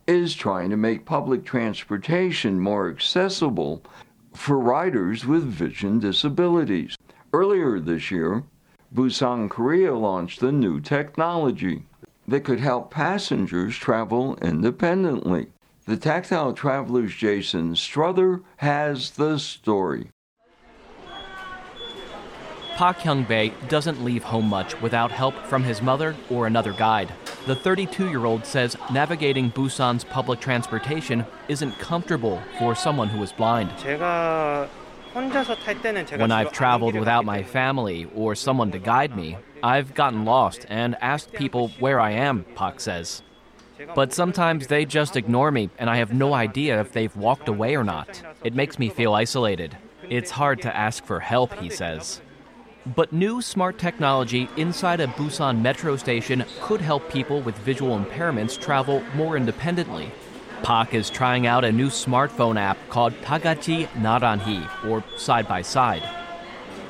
is 0.07 0.35
trying 0.35 0.71
to 0.71 0.79
make 0.79 1.05
public 1.05 1.45
transportation 1.45 2.59
more 2.59 2.89
accessible 2.89 3.83
for 4.33 4.59
riders 4.59 5.27
with 5.27 5.45
vision 5.45 5.99
disabilities. 5.99 6.97
Earlier 7.35 7.79
this 7.79 8.11
year, 8.11 8.45
Busan, 8.95 9.51
Korea 9.51 9.93
launched 9.95 10.39
the 10.39 10.53
new 10.53 10.79
technology 10.81 11.83
that 12.29 12.45
could 12.45 12.61
help 12.61 12.93
passengers 12.93 13.77
travel 13.77 14.39
independently. 14.41 15.49
The 15.87 15.97
Tactile 15.97 16.53
Traveler's 16.53 17.13
Jason 17.13 17.75
Strother 17.75 18.43
has 18.59 19.11
the 19.11 19.39
story. 19.39 20.11
Park 22.77 22.99
Hyung 22.99 23.27
Bae 23.29 23.53
doesn't 23.69 24.05
leave 24.05 24.23
home 24.23 24.47
much 24.47 24.81
without 24.81 25.11
help 25.11 25.35
from 25.47 25.65
his 25.65 25.83
mother 25.83 26.17
or 26.31 26.47
another 26.47 26.73
guide. 26.73 27.13
The 27.47 27.55
32 27.55 28.09
year 28.09 28.25
old 28.25 28.47
says 28.47 28.77
navigating 28.93 29.51
Busan's 29.51 30.05
public 30.05 30.41
transportation 30.41 31.27
isn't 31.49 31.79
comfortable 31.79 32.41
for 32.59 32.75
someone 32.75 33.09
who 33.09 33.23
is 33.23 33.33
blind. 33.33 33.71
When 35.15 36.33
I've 36.33 36.51
traveled 36.51 36.97
without 36.97 37.25
my 37.25 37.45
family 37.45 38.11
or 38.17 38.35
someone 38.35 38.73
to 38.73 38.81
guide 38.81 39.15
me, 39.15 39.37
I've 39.63 39.95
gotten 39.95 40.25
lost 40.25 40.67
and 40.69 40.97
asked 41.01 41.33
people 41.33 41.69
where 41.79 42.01
I 42.01 42.11
am, 42.11 42.45
Pak 42.57 42.81
says. 42.81 43.23
But 43.95 44.13
sometimes 44.13 44.67
they 44.67 44.85
just 44.85 45.17
ignore 45.17 45.53
me 45.53 45.71
and 45.79 45.89
I 45.89 45.99
have 45.99 46.13
no 46.13 46.35
idea 46.35 46.81
if 46.81 46.91
they've 46.91 47.15
walked 47.17 47.49
away 47.49 47.77
or 47.77 47.85
not. 47.85 48.23
It 48.43 48.55
makes 48.55 48.77
me 48.77 48.89
feel 48.89 49.15
isolated. 49.15 49.79
It's 50.11 50.33
hard 50.33 50.61
to 50.63 50.77
ask 50.77 51.05
for 51.05 51.21
help, 51.21 51.55
he 51.55 51.71
says. 51.71 52.21
But 52.85 53.13
new 53.13 53.41
smart 53.41 53.79
technology 53.79 54.49
inside 54.57 55.01
a 55.01 55.07
Busan 55.07 55.63
metro 55.63 55.97
station 55.97 56.45
could 56.61 56.81
help 56.81 57.09
people 57.09 57.41
with 57.41 57.57
visual 57.59 57.97
impairments 57.99 58.61
travel 58.61 59.01
more 59.15 59.37
independently. 59.37 60.11
Pak 60.65 60.95
is 60.95 61.11
trying 61.11 61.47
out 61.47 61.63
a 61.63 61.71
new 61.71 61.89
smartphone 61.89 62.59
app 62.59 62.79
called 62.89 63.13
Tagachi 63.21 63.87
Naranhi, 63.89 64.67
or 64.87 65.05
Side 65.19 65.47
by 65.47 65.61
Side. 65.61 66.03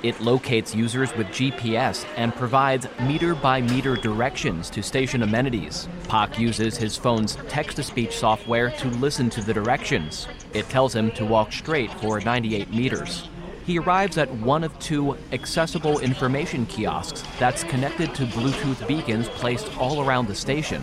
It 0.04 0.20
locates 0.20 0.76
users 0.76 1.12
with 1.16 1.26
GPS 1.28 2.06
and 2.16 2.32
provides 2.36 2.86
meter 3.00 3.34
by 3.34 3.60
meter 3.62 3.96
directions 3.96 4.70
to 4.70 4.80
station 4.80 5.24
amenities. 5.24 5.88
Pak 6.06 6.38
uses 6.38 6.76
his 6.76 6.96
phone's 6.96 7.34
text 7.48 7.74
to 7.78 7.82
speech 7.82 8.16
software 8.16 8.70
to 8.70 8.88
listen 8.90 9.28
to 9.30 9.42
the 9.42 9.52
directions. 9.52 10.28
It 10.52 10.68
tells 10.68 10.94
him 10.94 11.10
to 11.12 11.26
walk 11.26 11.50
straight 11.50 11.92
for 11.94 12.20
98 12.20 12.72
meters. 12.72 13.28
He 13.66 13.78
arrives 13.78 14.18
at 14.18 14.30
one 14.30 14.62
of 14.62 14.78
two 14.78 15.16
accessible 15.32 16.00
information 16.00 16.66
kiosks 16.66 17.22
that's 17.38 17.64
connected 17.64 18.14
to 18.14 18.26
Bluetooth 18.26 18.86
beacons 18.86 19.28
placed 19.28 19.74
all 19.78 20.06
around 20.06 20.28
the 20.28 20.34
station. 20.34 20.82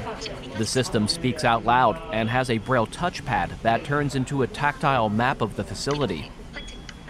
The 0.58 0.66
system 0.66 1.08
speaks 1.08 1.44
out 1.44 1.64
loud 1.64 2.02
and 2.12 2.28
has 2.30 2.50
a 2.50 2.58
braille 2.58 2.88
touchpad 2.88 3.62
that 3.62 3.84
turns 3.84 4.16
into 4.16 4.42
a 4.42 4.48
tactile 4.48 5.10
map 5.10 5.42
of 5.42 5.56
the 5.56 5.64
facility. 5.64 6.32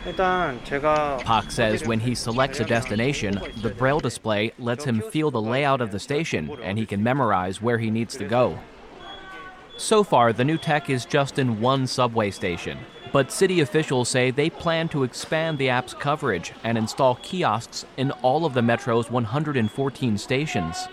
Pak 0.04 1.52
says 1.52 1.86
when 1.86 2.00
he 2.00 2.16
selects 2.16 2.60
a 2.60 2.66
destination, 2.66 3.40
the 3.62 3.70
braille 3.70 4.00
display 4.00 4.52
lets 4.58 4.84
him 4.84 5.02
feel 5.12 5.32
the 5.32 5.42
layout 5.42 5.80
of 5.80 5.92
the 5.92 6.00
station 6.00 6.52
and 6.64 6.78
he 6.78 6.86
can 6.86 7.02
memorize 7.02 7.62
where 7.62 7.78
he 7.78 7.92
needs 7.92 8.18
to 8.18 8.26
go. 8.26 8.60
So 9.82 10.04
far, 10.04 10.32
the 10.32 10.46
new 10.46 10.60
tech 10.60 10.92
is 10.92 11.06
just 11.06 11.40
in 11.40 11.60
one 11.60 11.88
subway 11.88 12.30
station, 12.30 12.78
but 13.12 13.32
city 13.32 13.62
officials 13.62 14.10
say 14.10 14.30
they 14.30 14.48
plan 14.48 14.88
to 14.90 15.04
expand 15.04 15.58
the 15.58 15.70
app's 15.70 15.96
coverage 15.96 16.54
and 16.64 16.78
install 16.78 17.16
kiosks 17.24 17.84
in 17.98 18.12
all 18.22 18.46
of 18.46 18.54
the 18.54 18.62
metro's 18.62 19.10
114 19.10 20.20
stations. 20.20 20.88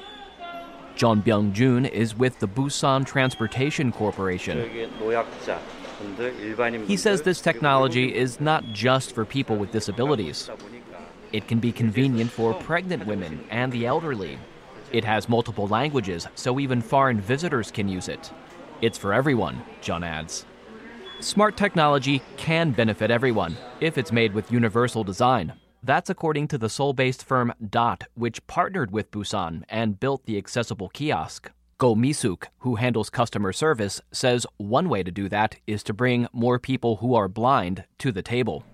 John 0.97 1.23
Byung 1.23 1.53
Jun 1.53 1.85
is 1.85 2.17
with 2.17 2.39
the 2.39 2.49
Busan 2.49 3.05
Transportation 3.05 3.93
Corporation. 3.93 4.89
He 6.87 6.97
says 6.97 7.21
this 7.21 7.43
technology 7.43 8.15
is 8.15 8.41
not 8.41 8.65
just 8.73 9.15
for 9.15 9.27
people 9.27 9.57
with 9.57 9.71
disabilities. 9.71 10.49
It 11.31 11.47
can 11.47 11.59
be 11.61 11.73
convenient 11.73 12.31
for 12.31 12.55
pregnant 12.55 13.05
women 13.05 13.45
and 13.51 13.71
the 13.71 13.85
elderly. 13.85 14.39
It 14.93 15.05
has 15.05 15.29
multiple 15.29 15.69
languages, 15.69 16.27
so 16.35 16.59
even 16.59 16.81
foreign 16.81 17.21
visitors 17.21 17.71
can 17.71 17.87
use 17.87 18.09
it. 18.09 18.33
It's 18.81 18.99
for 18.99 19.13
everyone, 19.13 19.63
John 19.81 20.05
adds. 20.05 20.47
Smart 21.21 21.57
technology 21.57 22.23
can 22.37 22.71
benefit 22.71 23.11
everyone 23.11 23.57
if 23.81 23.99
it's 23.99 24.13
made 24.13 24.33
with 24.33 24.53
universal 24.53 25.03
design. 25.03 25.55
That's 25.83 26.11
according 26.11 26.49
to 26.49 26.59
the 26.59 26.69
Seoul 26.69 26.93
based 26.93 27.25
firm 27.25 27.53
Dot, 27.71 28.05
which 28.15 28.47
partnered 28.47 28.93
with 28.93 29.11
Busan 29.11 29.65
and 29.69 29.99
built 29.99 30.27
the 30.27 30.39
accessible 30.39 30.89
kiosk. 30.91 31.51
Go 31.79 31.97
Misuk, 31.97 32.45
who 32.59 32.77
handles 32.77 33.11
customer 33.11 33.53
service, 33.53 34.01
says 34.13 34.47
one 34.59 34.89
way 34.89 35.03
to 35.03 35.11
do 35.11 35.29
that 35.29 35.57
is 35.67 35.83
to 35.85 35.93
bring 35.93 36.29
more 36.33 36.59
people 36.61 36.97
who 36.97 37.15
are 37.15 37.29
blind 37.29 37.85
to 37.99 38.13
the 38.13 38.23
table. 38.23 38.65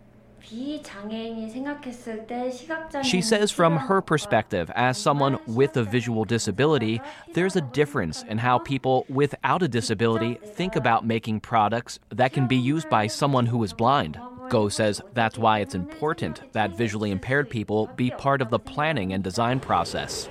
She 3.03 3.23
says, 3.23 3.51
from 3.51 3.77
her 3.77 4.01
perspective, 4.01 4.71
as 4.75 4.99
someone 4.99 5.39
with 5.47 5.77
a 5.77 5.85
visual 5.85 6.25
disability, 6.25 7.01
there's 7.33 7.57
a 7.57 7.61
difference 7.61 8.23
in 8.25 8.39
how 8.39 8.59
people 8.59 9.07
without 9.09 9.63
a 9.63 9.69
disability 9.69 10.35
think 10.45 10.77
about 10.77 11.07
making 11.07 11.41
products 11.41 11.99
that 12.11 12.33
can 12.33 12.47
be 12.47 12.57
used 12.57 12.89
by 12.91 13.07
someone 13.07 13.47
who 13.47 13.63
is 13.65 13.73
blind. 13.73 14.19
Go 14.51 14.69
says 14.69 15.01
that's 15.15 15.39
why 15.39 15.61
it's 15.61 15.75
important 15.75 16.53
that 16.53 16.77
visually 16.77 17.11
impaired 17.11 17.49
people 17.49 17.89
be 17.97 18.11
part 18.11 18.43
of 18.43 18.51
the 18.51 18.59
planning 18.59 19.13
and 19.13 19.25
design 19.25 19.61
process. 19.61 20.29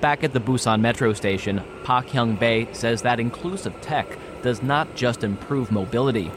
Back 0.00 0.24
at 0.24 0.32
the 0.32 0.40
Busan 0.40 0.80
metro 0.80 1.12
station, 1.12 1.62
Park 1.84 2.08
Hyung 2.08 2.38
Bae 2.38 2.72
says 2.72 3.02
that 3.02 3.20
inclusive 3.20 3.80
tech 3.80 4.18
does 4.42 4.60
not 4.60 4.96
just 4.96 5.22
improve 5.22 5.70
mobility. 5.70 6.32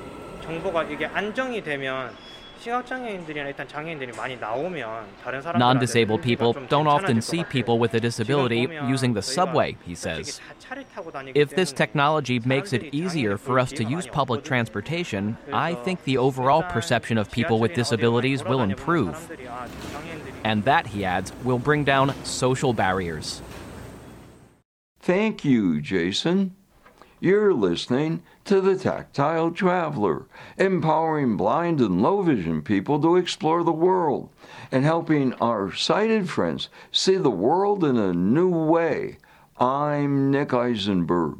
Non 5.55 5.79
disabled 5.79 6.21
people 6.23 6.53
don't 6.67 6.87
often 6.87 7.21
see 7.21 7.43
people 7.43 7.77
with 7.77 7.93
a 7.93 7.99
disability 7.99 8.67
using 8.87 9.13
the 9.13 9.21
subway, 9.21 9.77
he 9.85 9.93
says. 9.93 10.39
If 11.35 11.51
this 11.51 11.71
technology 11.71 12.39
makes 12.39 12.73
it 12.73 12.93
easier 12.93 13.37
for 13.37 13.59
us 13.59 13.71
to 13.73 13.83
use 13.83 14.07
public 14.07 14.43
transportation, 14.43 15.37
I 15.53 15.75
think 15.75 16.03
the 16.03 16.17
overall 16.17 16.63
perception 16.63 17.17
of 17.17 17.31
people 17.31 17.59
with 17.59 17.73
disabilities 17.73 18.43
will 18.43 18.61
improve. 18.61 19.31
And 20.43 20.63
that, 20.63 20.87
he 20.87 21.05
adds, 21.05 21.33
will 21.43 21.59
bring 21.59 21.83
down 21.83 22.13
social 22.23 22.73
barriers. 22.73 23.41
Thank 24.99 25.45
you, 25.45 25.81
Jason. 25.81 26.55
You're 27.25 27.55
listening 27.55 28.21
to 28.43 28.61
The 28.61 28.75
Tactile 28.75 29.49
Traveler, 29.49 30.27
empowering 30.59 31.37
blind 31.37 31.81
and 31.81 31.99
low 31.99 32.21
vision 32.21 32.61
people 32.61 33.01
to 33.01 33.15
explore 33.15 33.63
the 33.63 33.71
world 33.71 34.29
and 34.71 34.85
helping 34.85 35.33
our 35.41 35.73
sighted 35.73 36.29
friends 36.29 36.69
see 36.91 37.15
the 37.15 37.31
world 37.31 37.83
in 37.83 37.97
a 37.97 38.13
new 38.13 38.49
way. 38.49 39.17
I'm 39.57 40.29
Nick 40.29 40.53
Eisenberg. 40.53 41.39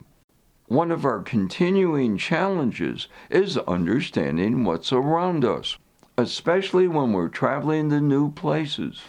One 0.66 0.90
of 0.90 1.06
our 1.06 1.22
continuing 1.22 2.18
challenges 2.18 3.08
is 3.30 3.56
understanding 3.60 4.64
what's 4.64 4.92
around 4.92 5.46
us, 5.46 5.78
especially 6.18 6.88
when 6.88 7.14
we're 7.14 7.30
traveling 7.30 7.92
to 7.92 8.02
new 8.02 8.32
places. 8.32 9.04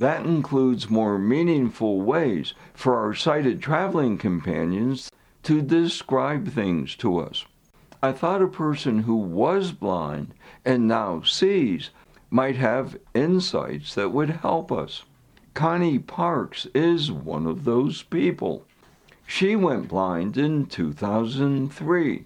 That 0.00 0.26
includes 0.26 0.90
more 0.90 1.16
meaningful 1.16 2.00
ways 2.00 2.54
for 2.74 2.96
our 2.96 3.14
sighted 3.14 3.62
traveling 3.62 4.18
companions 4.18 5.12
to 5.48 5.62
describe 5.62 6.46
things 6.46 6.94
to 6.94 7.18
us. 7.18 7.46
I 8.02 8.12
thought 8.12 8.42
a 8.42 8.48
person 8.48 9.04
who 9.04 9.16
was 9.16 9.72
blind 9.72 10.34
and 10.62 10.86
now 10.86 11.22
sees 11.22 11.88
might 12.28 12.56
have 12.56 12.98
insights 13.14 13.94
that 13.94 14.10
would 14.10 14.28
help 14.28 14.70
us. 14.70 15.04
Connie 15.54 15.98
Parks 15.98 16.66
is 16.74 17.10
one 17.10 17.46
of 17.46 17.64
those 17.64 18.02
people. 18.02 18.66
She 19.26 19.56
went 19.56 19.88
blind 19.88 20.36
in 20.36 20.66
2003. 20.66 22.24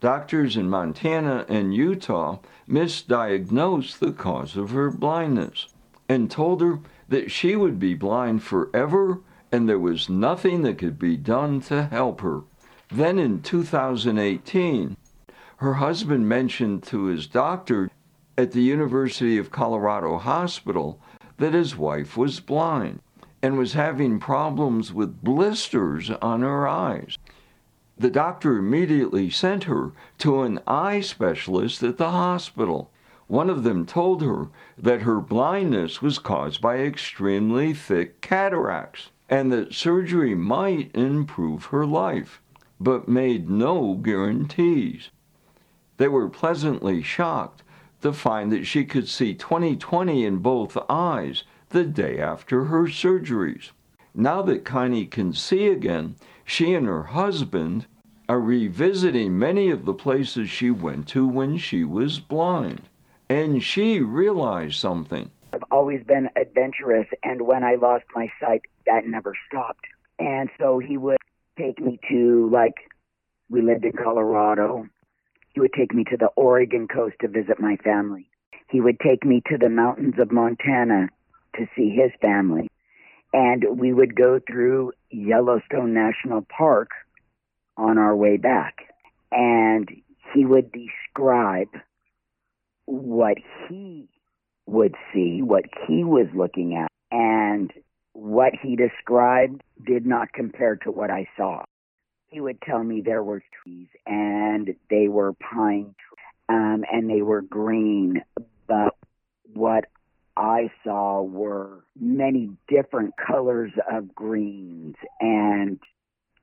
Doctors 0.00 0.56
in 0.56 0.68
Montana 0.68 1.46
and 1.48 1.72
Utah 1.72 2.38
misdiagnosed 2.68 4.00
the 4.00 4.10
cause 4.10 4.56
of 4.56 4.70
her 4.70 4.90
blindness 4.90 5.68
and 6.08 6.28
told 6.28 6.60
her 6.60 6.80
that 7.08 7.30
she 7.30 7.54
would 7.54 7.78
be 7.78 7.94
blind 7.94 8.42
forever 8.42 9.20
and 9.52 9.68
there 9.68 9.78
was 9.78 10.08
nothing 10.08 10.62
that 10.62 10.78
could 10.78 10.98
be 10.98 11.16
done 11.16 11.60
to 11.60 11.84
help 11.84 12.20
her. 12.20 12.42
Then 12.90 13.18
in 13.18 13.40
2018, 13.40 14.96
her 15.56 15.74
husband 15.74 16.28
mentioned 16.28 16.82
to 16.84 17.04
his 17.04 17.26
doctor 17.26 17.90
at 18.36 18.52
the 18.52 18.62
University 18.62 19.38
of 19.38 19.50
Colorado 19.50 20.18
Hospital 20.18 21.00
that 21.38 21.54
his 21.54 21.76
wife 21.76 22.16
was 22.16 22.40
blind 22.40 23.00
and 23.42 23.56
was 23.56 23.72
having 23.72 24.18
problems 24.18 24.92
with 24.92 25.22
blisters 25.22 26.10
on 26.10 26.42
her 26.42 26.68
eyes. 26.68 27.16
The 27.96 28.10
doctor 28.10 28.58
immediately 28.58 29.30
sent 29.30 29.64
her 29.64 29.92
to 30.18 30.42
an 30.42 30.60
eye 30.66 31.00
specialist 31.00 31.82
at 31.82 31.96
the 31.96 32.10
hospital. 32.10 32.90
One 33.28 33.48
of 33.48 33.62
them 33.62 33.86
told 33.86 34.20
her 34.22 34.48
that 34.76 35.02
her 35.02 35.20
blindness 35.20 36.02
was 36.02 36.18
caused 36.18 36.60
by 36.60 36.78
extremely 36.78 37.72
thick 37.72 38.20
cataracts 38.20 39.10
and 39.28 39.50
that 39.52 39.72
surgery 39.72 40.34
might 40.34 40.94
improve 40.94 41.66
her 41.66 41.86
life 41.86 42.42
but 42.84 43.08
made 43.08 43.48
no 43.48 43.94
guarantees. 43.94 45.10
They 45.96 46.08
were 46.08 46.28
pleasantly 46.28 47.02
shocked 47.02 47.62
to 48.02 48.12
find 48.12 48.52
that 48.52 48.66
she 48.66 48.84
could 48.84 49.08
see 49.08 49.34
20/20 49.34 50.24
in 50.24 50.38
both 50.38 50.76
eyes 50.88 51.44
the 51.70 51.84
day 51.84 52.20
after 52.20 52.66
her 52.66 52.84
surgeries. 52.84 53.70
Now 54.14 54.42
that 54.42 54.64
Connie 54.64 55.06
can 55.06 55.32
see 55.32 55.68
again, 55.68 56.16
she 56.44 56.74
and 56.74 56.86
her 56.86 57.04
husband 57.04 57.86
are 58.28 58.40
revisiting 58.40 59.38
many 59.38 59.70
of 59.70 59.84
the 59.86 59.94
places 59.94 60.48
she 60.50 60.70
went 60.70 61.08
to 61.08 61.26
when 61.26 61.56
she 61.56 61.84
was 61.84 62.20
blind. 62.20 62.82
And 63.28 63.62
she 63.62 64.00
realized 64.00 64.76
something. 64.76 65.30
I've 65.52 65.64
always 65.70 66.04
been 66.04 66.28
adventurous, 66.36 67.08
and 67.22 67.42
when 67.42 67.64
I 67.64 67.76
lost 67.76 68.04
my 68.14 68.30
sight, 68.38 68.62
that 68.86 69.06
never 69.06 69.34
stopped. 69.48 69.86
And 70.18 70.50
so 70.58 70.78
he 70.78 70.96
would 70.96 71.16
take 71.58 71.80
me 71.80 71.98
to 72.10 72.48
like 72.52 72.74
we 73.48 73.62
lived 73.62 73.84
in 73.84 73.92
Colorado. 73.92 74.86
He 75.52 75.60
would 75.60 75.72
take 75.76 75.94
me 75.94 76.04
to 76.10 76.16
the 76.16 76.30
Oregon 76.36 76.88
coast 76.88 77.16
to 77.20 77.28
visit 77.28 77.60
my 77.60 77.76
family. 77.76 78.28
He 78.70 78.80
would 78.80 78.98
take 78.98 79.24
me 79.24 79.42
to 79.50 79.58
the 79.58 79.68
mountains 79.68 80.14
of 80.18 80.32
Montana 80.32 81.08
to 81.56 81.66
see 81.76 81.90
his 81.90 82.10
family. 82.20 82.68
And 83.32 83.78
we 83.78 83.92
would 83.92 84.16
go 84.16 84.40
through 84.48 84.92
Yellowstone 85.10 85.94
National 85.94 86.46
Park 86.56 86.90
on 87.76 87.98
our 87.98 88.16
way 88.16 88.36
back. 88.36 88.76
And 89.30 89.88
he 90.32 90.44
would 90.44 90.72
describe 90.72 91.68
what 92.86 93.36
he 93.68 94.08
would 94.66 94.94
see, 95.12 95.42
what 95.42 95.64
he 95.86 96.04
was 96.04 96.26
looking 96.34 96.76
at. 96.76 96.88
And 97.10 97.72
what 98.14 98.52
he 98.62 98.76
described 98.76 99.62
did 99.84 100.06
not 100.06 100.32
compare 100.32 100.76
to 100.76 100.90
what 100.90 101.10
I 101.10 101.28
saw. 101.36 101.64
He 102.28 102.40
would 102.40 102.60
tell 102.62 102.82
me 102.82 103.00
there 103.00 103.22
were 103.22 103.42
trees 103.62 103.88
and 104.06 104.74
they 104.88 105.08
were 105.08 105.34
pine 105.34 105.94
um, 106.48 106.84
and 106.90 107.10
they 107.10 107.22
were 107.22 107.42
green, 107.42 108.22
but 108.66 108.94
what 109.52 109.84
I 110.36 110.70
saw 110.84 111.22
were 111.22 111.84
many 111.98 112.50
different 112.68 113.14
colors 113.16 113.72
of 113.90 114.14
greens 114.14 114.96
and 115.20 115.78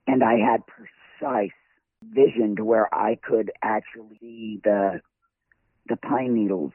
and 0.08 0.24
I 0.24 0.38
had 0.38 0.64
precise 0.66 1.52
vision 2.04 2.56
to 2.56 2.66
where 2.66 2.94
I 2.94 3.16
could 3.16 3.52
actually 3.62 4.18
see 4.20 4.62
the 4.64 5.02
the 5.88 5.98
pine 5.98 6.34
needles 6.34 6.74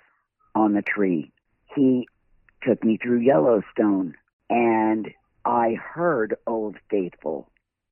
on 0.54 0.74
the 0.74 0.82
tree. 0.82 1.32
He 1.74 2.08
took 2.62 2.82
me 2.84 2.98
through 2.98 3.20
Yellowstone 3.20 4.14
and 4.50 5.08
I 5.44 5.74
heard 5.74 6.36
Old 6.46 6.76
Faithful. 6.90 7.50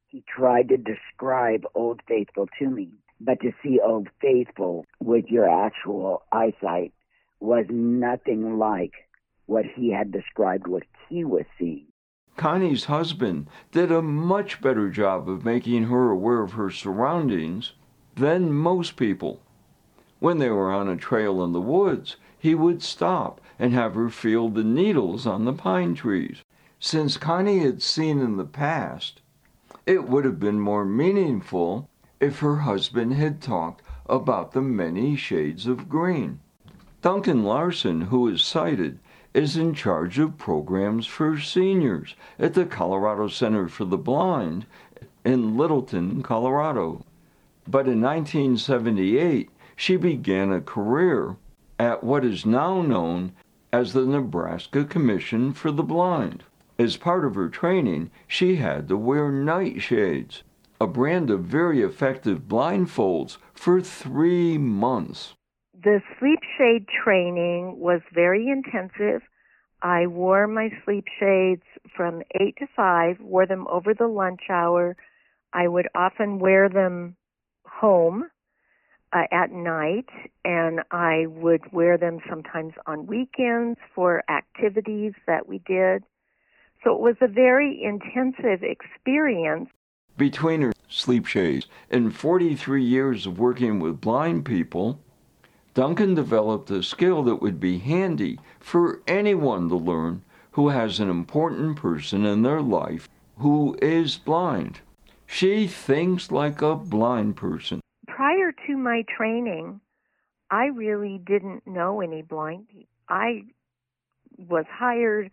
He 0.08 0.24
tried 0.28 0.68
to 0.68 0.76
describe 0.76 1.64
Old 1.74 2.00
Faithful 2.06 2.48
to 2.58 2.68
me, 2.68 2.90
but 3.20 3.40
to 3.40 3.52
see 3.62 3.80
Old 3.80 4.08
Faithful 4.20 4.86
with 5.00 5.26
your 5.26 5.48
actual 5.48 6.22
eyesight 6.32 6.92
was 7.40 7.66
nothing 7.68 8.58
like 8.58 8.92
what 9.46 9.64
he 9.64 9.90
had 9.90 10.12
described 10.12 10.66
what 10.66 10.84
he 11.08 11.24
was 11.24 11.44
seeing. 11.58 11.86
Connie's 12.36 12.86
husband 12.86 13.46
did 13.70 13.92
a 13.92 14.02
much 14.02 14.60
better 14.60 14.88
job 14.90 15.28
of 15.28 15.44
making 15.44 15.84
her 15.84 16.10
aware 16.10 16.42
of 16.42 16.52
her 16.52 16.70
surroundings 16.70 17.72
than 18.16 18.52
most 18.52 18.96
people. 18.96 19.40
When 20.18 20.38
they 20.38 20.50
were 20.50 20.72
on 20.72 20.88
a 20.88 20.96
trail 20.96 21.44
in 21.44 21.52
the 21.52 21.60
woods, 21.60 22.16
he 22.38 22.54
would 22.54 22.82
stop 22.82 23.40
and 23.58 23.72
have 23.72 23.94
her 23.94 24.08
feel 24.08 24.48
the 24.48 24.64
needles 24.64 25.26
on 25.26 25.44
the 25.44 25.52
pine 25.52 25.94
trees. 25.94 26.42
Since 26.86 27.16
Connie 27.16 27.60
had 27.60 27.80
seen 27.80 28.18
in 28.18 28.36
the 28.36 28.44
past, 28.44 29.22
it 29.86 30.06
would 30.06 30.26
have 30.26 30.38
been 30.38 30.60
more 30.60 30.84
meaningful 30.84 31.88
if 32.20 32.40
her 32.40 32.56
husband 32.56 33.14
had 33.14 33.40
talked 33.40 33.80
about 34.04 34.52
the 34.52 34.60
many 34.60 35.16
shades 35.16 35.66
of 35.66 35.88
green. 35.88 36.40
Duncan 37.00 37.42
Larson, 37.42 38.02
who 38.02 38.28
is 38.28 38.44
sighted, 38.44 38.98
is 39.32 39.56
in 39.56 39.72
charge 39.72 40.18
of 40.18 40.36
programs 40.36 41.06
for 41.06 41.38
seniors 41.38 42.16
at 42.38 42.52
the 42.52 42.66
Colorado 42.66 43.28
Center 43.28 43.66
for 43.66 43.86
the 43.86 43.96
Blind 43.96 44.66
in 45.24 45.56
Littleton, 45.56 46.22
Colorado. 46.22 47.02
But 47.66 47.88
in 47.88 48.02
1978, 48.02 49.48
she 49.74 49.96
began 49.96 50.52
a 50.52 50.60
career 50.60 51.36
at 51.78 52.04
what 52.04 52.26
is 52.26 52.44
now 52.44 52.82
known 52.82 53.32
as 53.72 53.94
the 53.94 54.04
Nebraska 54.04 54.84
Commission 54.84 55.54
for 55.54 55.70
the 55.70 55.82
Blind. 55.82 56.44
As 56.76 56.96
part 56.96 57.24
of 57.24 57.36
her 57.36 57.48
training, 57.48 58.10
she 58.26 58.56
had 58.56 58.88
to 58.88 58.96
wear 58.96 59.30
nightshades, 59.30 60.42
a 60.80 60.88
brand 60.88 61.30
of 61.30 61.44
very 61.44 61.82
effective 61.82 62.48
blindfolds, 62.48 63.36
for 63.52 63.80
three 63.80 64.58
months. 64.58 65.34
The 65.72 66.00
sleep 66.18 66.40
shade 66.58 66.86
training 66.88 67.78
was 67.78 68.00
very 68.12 68.48
intensive. 68.48 69.22
I 69.82 70.08
wore 70.08 70.48
my 70.48 70.70
sleep 70.84 71.04
shades 71.20 71.62
from 71.94 72.22
8 72.40 72.56
to 72.58 72.66
5, 72.74 73.20
wore 73.20 73.46
them 73.46 73.68
over 73.68 73.94
the 73.94 74.08
lunch 74.08 74.50
hour. 74.50 74.96
I 75.52 75.68
would 75.68 75.86
often 75.94 76.40
wear 76.40 76.68
them 76.68 77.16
home 77.66 78.30
uh, 79.12 79.24
at 79.30 79.52
night, 79.52 80.08
and 80.44 80.80
I 80.90 81.26
would 81.28 81.72
wear 81.72 81.98
them 81.98 82.18
sometimes 82.28 82.72
on 82.86 83.06
weekends 83.06 83.78
for 83.94 84.24
activities 84.28 85.12
that 85.28 85.46
we 85.46 85.58
did. 85.58 86.02
So 86.84 86.94
it 86.94 87.00
was 87.00 87.16
a 87.22 87.26
very 87.26 87.82
intensive 87.82 88.62
experience. 88.62 89.70
Between 90.18 90.60
her 90.60 90.72
sleep 90.88 91.26
shades 91.26 91.66
and 91.90 92.14
43 92.14 92.84
years 92.84 93.26
of 93.26 93.38
working 93.38 93.80
with 93.80 94.02
blind 94.02 94.44
people, 94.44 95.00
Duncan 95.72 96.14
developed 96.14 96.70
a 96.70 96.82
skill 96.82 97.22
that 97.24 97.42
would 97.42 97.58
be 97.58 97.78
handy 97.78 98.38
for 98.60 99.00
anyone 99.08 99.68
to 99.70 99.76
learn 99.76 100.22
who 100.52 100.68
has 100.68 101.00
an 101.00 101.10
important 101.10 101.76
person 101.76 102.24
in 102.24 102.42
their 102.42 102.60
life 102.60 103.08
who 103.38 103.76
is 103.82 104.16
blind. 104.16 104.80
She 105.26 105.66
thinks 105.66 106.30
like 106.30 106.62
a 106.62 106.76
blind 106.76 107.36
person. 107.36 107.80
Prior 108.06 108.52
to 108.66 108.76
my 108.76 109.02
training, 109.16 109.80
I 110.50 110.66
really 110.66 111.18
didn't 111.26 111.66
know 111.66 112.00
any 112.00 112.22
blind 112.22 112.68
people. 112.68 112.88
I 113.08 113.42
was 114.38 114.64
hired, 114.70 115.32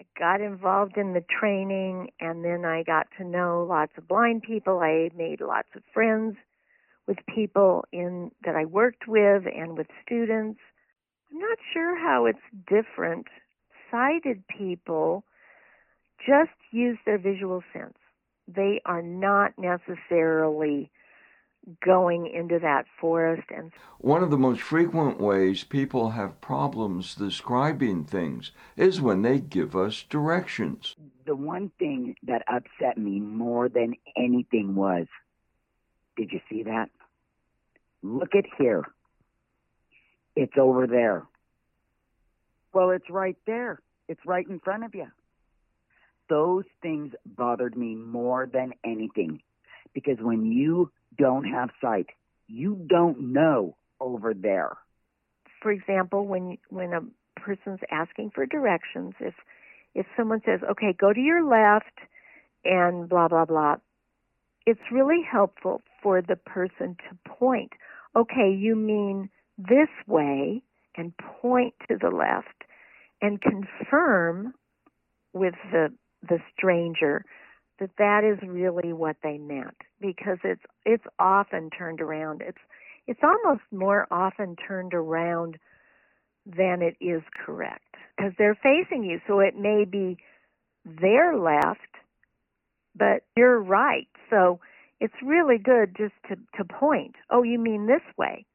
I 0.00 0.06
got 0.18 0.40
involved 0.40 0.96
in 0.96 1.12
the 1.12 1.24
training, 1.38 2.08
and 2.20 2.42
then 2.42 2.64
I 2.64 2.82
got 2.82 3.08
to 3.18 3.24
know 3.24 3.66
lots 3.68 3.92
of 3.98 4.08
blind 4.08 4.42
people. 4.42 4.78
I 4.78 5.10
made 5.14 5.42
lots 5.42 5.68
of 5.76 5.82
friends 5.92 6.36
with 7.06 7.18
people 7.34 7.84
in 7.92 8.30
that 8.44 8.56
I 8.56 8.64
worked 8.64 9.06
with 9.06 9.42
and 9.46 9.76
with 9.76 9.88
students. 10.06 10.58
I'm 11.30 11.38
not 11.38 11.58
sure 11.74 11.98
how 11.98 12.24
it's 12.24 12.38
different. 12.66 13.26
Sighted 13.90 14.42
people 14.48 15.24
just 16.26 16.56
use 16.70 16.96
their 17.04 17.18
visual 17.18 17.62
sense. 17.70 17.98
They 18.48 18.80
are 18.86 19.02
not 19.02 19.52
necessarily 19.58 20.90
going 21.84 22.26
into 22.26 22.58
that 22.58 22.86
forest 23.00 23.46
and 23.54 23.70
one 23.98 24.22
of 24.22 24.30
the 24.30 24.38
most 24.38 24.62
frequent 24.62 25.20
ways 25.20 25.62
people 25.62 26.10
have 26.10 26.40
problems 26.40 27.14
describing 27.14 28.04
things 28.04 28.50
is 28.76 29.00
when 29.00 29.22
they 29.22 29.38
give 29.38 29.76
us 29.76 30.04
directions. 30.08 30.96
The 31.26 31.36
one 31.36 31.70
thing 31.78 32.16
that 32.22 32.42
upset 32.48 32.96
me 32.96 33.20
more 33.20 33.68
than 33.68 33.94
anything 34.16 34.74
was 34.74 35.06
did 36.16 36.32
you 36.32 36.40
see 36.48 36.62
that? 36.64 36.90
Look 38.02 38.34
at 38.34 38.44
here. 38.58 38.84
It's 40.36 40.56
over 40.58 40.86
there. 40.86 41.26
Well, 42.72 42.90
it's 42.90 43.08
right 43.10 43.36
there. 43.46 43.80
It's 44.08 44.20
right 44.24 44.46
in 44.48 44.60
front 44.60 44.84
of 44.84 44.94
you. 44.94 45.08
Those 46.28 46.64
things 46.82 47.14
bothered 47.24 47.76
me 47.76 47.94
more 47.94 48.46
than 48.46 48.72
anything 48.84 49.40
because 49.92 50.18
when 50.20 50.44
you 50.44 50.90
don't 51.16 51.44
have 51.44 51.70
sight, 51.80 52.06
you 52.46 52.86
don't 52.88 53.32
know 53.32 53.76
over 54.00 54.34
there. 54.34 54.76
For 55.62 55.70
example, 55.70 56.26
when 56.26 56.58
when 56.68 56.92
a 56.92 57.00
person's 57.40 57.80
asking 57.90 58.30
for 58.34 58.46
directions, 58.46 59.14
if 59.20 59.34
if 59.94 60.06
someone 60.16 60.40
says, 60.44 60.60
"Okay, 60.62 60.92
go 60.92 61.12
to 61.12 61.20
your 61.20 61.42
left," 61.44 61.98
and 62.64 63.08
blah 63.08 63.28
blah 63.28 63.44
blah, 63.44 63.76
it's 64.66 64.80
really 64.90 65.22
helpful 65.22 65.82
for 66.02 66.22
the 66.22 66.36
person 66.36 66.96
to 67.08 67.30
point. 67.30 67.72
Okay, 68.16 68.52
you 68.52 68.74
mean 68.74 69.30
this 69.58 69.88
way, 70.06 70.62
and 70.96 71.16
point 71.16 71.74
to 71.88 71.96
the 71.96 72.10
left, 72.10 72.64
and 73.20 73.40
confirm 73.40 74.54
with 75.32 75.54
the 75.70 75.92
the 76.22 76.38
stranger 76.56 77.24
that 77.80 77.90
that 77.98 78.24
is 78.24 78.38
really 78.48 78.92
what 78.92 79.16
they 79.22 79.38
meant 79.38 79.76
because 80.00 80.38
it's 80.44 80.62
it's 80.84 81.04
often 81.18 81.70
turned 81.70 82.00
around. 82.00 82.42
It's 82.42 82.58
it's 83.06 83.20
almost 83.24 83.62
more 83.72 84.06
often 84.10 84.56
turned 84.56 84.94
around 84.94 85.58
than 86.46 86.82
it 86.82 86.96
is 87.00 87.22
correct 87.46 87.96
because 88.16 88.32
they're 88.38 88.58
facing 88.62 89.04
you. 89.04 89.20
So 89.26 89.40
it 89.40 89.56
may 89.56 89.84
be 89.84 90.18
their 90.84 91.36
left 91.38 91.80
but 92.96 93.22
you're 93.36 93.60
right. 93.60 94.08
So 94.30 94.60
it's 95.00 95.14
really 95.24 95.58
good 95.58 95.96
just 95.96 96.14
to 96.28 96.36
to 96.58 96.64
point 96.64 97.16
oh 97.30 97.42
you 97.42 97.58
mean 97.58 97.86
this 97.86 98.02
way. 98.18 98.46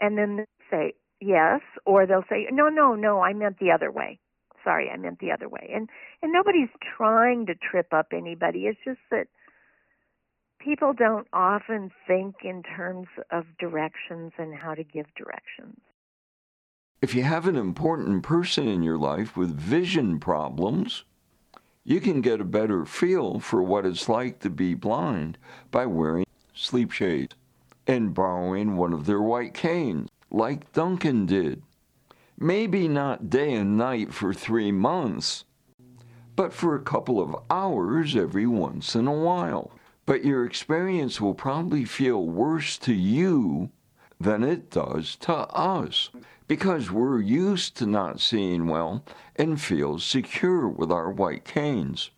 And 0.00 0.18
then 0.18 0.46
say 0.70 0.94
yes 1.20 1.60
or 1.86 2.06
they'll 2.06 2.24
say 2.28 2.46
no 2.50 2.68
no 2.68 2.94
no 2.94 3.20
i 3.22 3.32
meant 3.32 3.58
the 3.58 3.70
other 3.70 3.90
way 3.90 4.18
sorry 4.64 4.90
i 4.90 4.96
meant 4.96 5.20
the 5.20 5.32
other 5.32 5.48
way. 5.48 5.70
And 5.74 5.88
and 6.22 6.32
nobody's 6.32 6.70
trying 6.96 7.46
to 7.46 7.54
trip 7.54 7.92
up 7.92 8.08
anybody. 8.12 8.66
It's 8.66 8.78
just 8.84 9.00
that 9.10 9.26
people 10.58 10.92
don't 10.92 11.28
often 11.32 11.90
think 12.06 12.36
in 12.42 12.62
terms 12.62 13.08
of 13.30 13.44
directions 13.58 14.32
and 14.38 14.54
how 14.54 14.74
to 14.74 14.82
give 14.82 15.06
directions. 15.16 15.78
If 17.02 17.14
you 17.14 17.22
have 17.22 17.46
an 17.46 17.56
important 17.56 18.22
person 18.22 18.66
in 18.66 18.82
your 18.82 18.96
life 18.96 19.36
with 19.36 19.54
vision 19.54 20.18
problems 20.18 21.04
you 21.84 22.00
can 22.00 22.22
get 22.22 22.40
a 22.40 22.44
better 22.44 22.86
feel 22.86 23.38
for 23.38 23.62
what 23.62 23.84
it's 23.84 24.08
like 24.08 24.40
to 24.40 24.50
be 24.50 24.74
blind 24.74 25.36
by 25.70 25.84
wearing 25.84 26.24
sleep 26.54 26.90
shades 26.90 27.36
and 27.86 28.14
borrowing 28.14 28.76
one 28.76 28.94
of 28.94 29.04
their 29.04 29.20
white 29.20 29.52
canes 29.52 30.08
like 30.30 30.72
Duncan 30.72 31.26
did 31.26 31.62
maybe 32.38 32.88
not 32.88 33.30
day 33.30 33.54
and 33.54 33.76
night 33.76 34.12
for 34.12 34.34
three 34.34 34.72
months, 34.72 35.44
but 36.36 36.52
for 36.52 36.74
a 36.74 36.82
couple 36.82 37.20
of 37.20 37.36
hours 37.50 38.16
every 38.16 38.46
once 38.46 38.94
in 38.94 39.06
a 39.06 39.12
while. 39.12 39.70
But 40.06 40.24
your 40.24 40.44
experience 40.44 41.20
will 41.20 41.34
probably 41.34 41.84
feel 41.84 42.24
worse 42.26 42.76
to 42.78 42.92
you 42.92 43.70
than 44.20 44.42
it 44.42 44.70
does 44.70 45.16
to 45.16 45.32
us 45.32 46.10
because 46.46 46.90
we're 46.90 47.20
used 47.20 47.76
to 47.76 47.86
not 47.86 48.20
seeing 48.20 48.66
well 48.66 49.04
and 49.36 49.60
feel 49.60 49.98
secure 49.98 50.68
with 50.68 50.92
our 50.92 51.10
white 51.10 51.44
canes. 51.44 52.10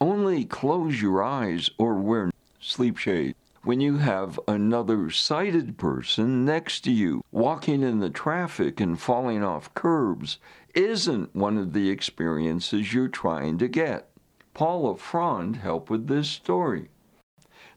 Only 0.00 0.44
close 0.44 1.00
your 1.02 1.22
eyes 1.22 1.70
or 1.78 1.94
wear 1.94 2.30
sleep 2.60 2.96
shades 2.96 3.36
when 3.66 3.80
you 3.80 3.96
have 3.98 4.38
another 4.46 5.10
sighted 5.10 5.76
person 5.76 6.44
next 6.44 6.82
to 6.82 6.92
you. 6.92 7.20
Walking 7.32 7.82
in 7.82 7.98
the 7.98 8.08
traffic 8.08 8.78
and 8.78 9.00
falling 9.00 9.42
off 9.42 9.74
curbs 9.74 10.38
isn't 10.72 11.34
one 11.34 11.58
of 11.58 11.72
the 11.72 11.90
experiences 11.90 12.94
you're 12.94 13.08
trying 13.08 13.58
to 13.58 13.66
get. 13.66 14.08
Paula 14.54 14.96
Frond 14.96 15.56
helped 15.56 15.90
with 15.90 16.06
this 16.06 16.28
story. 16.28 16.90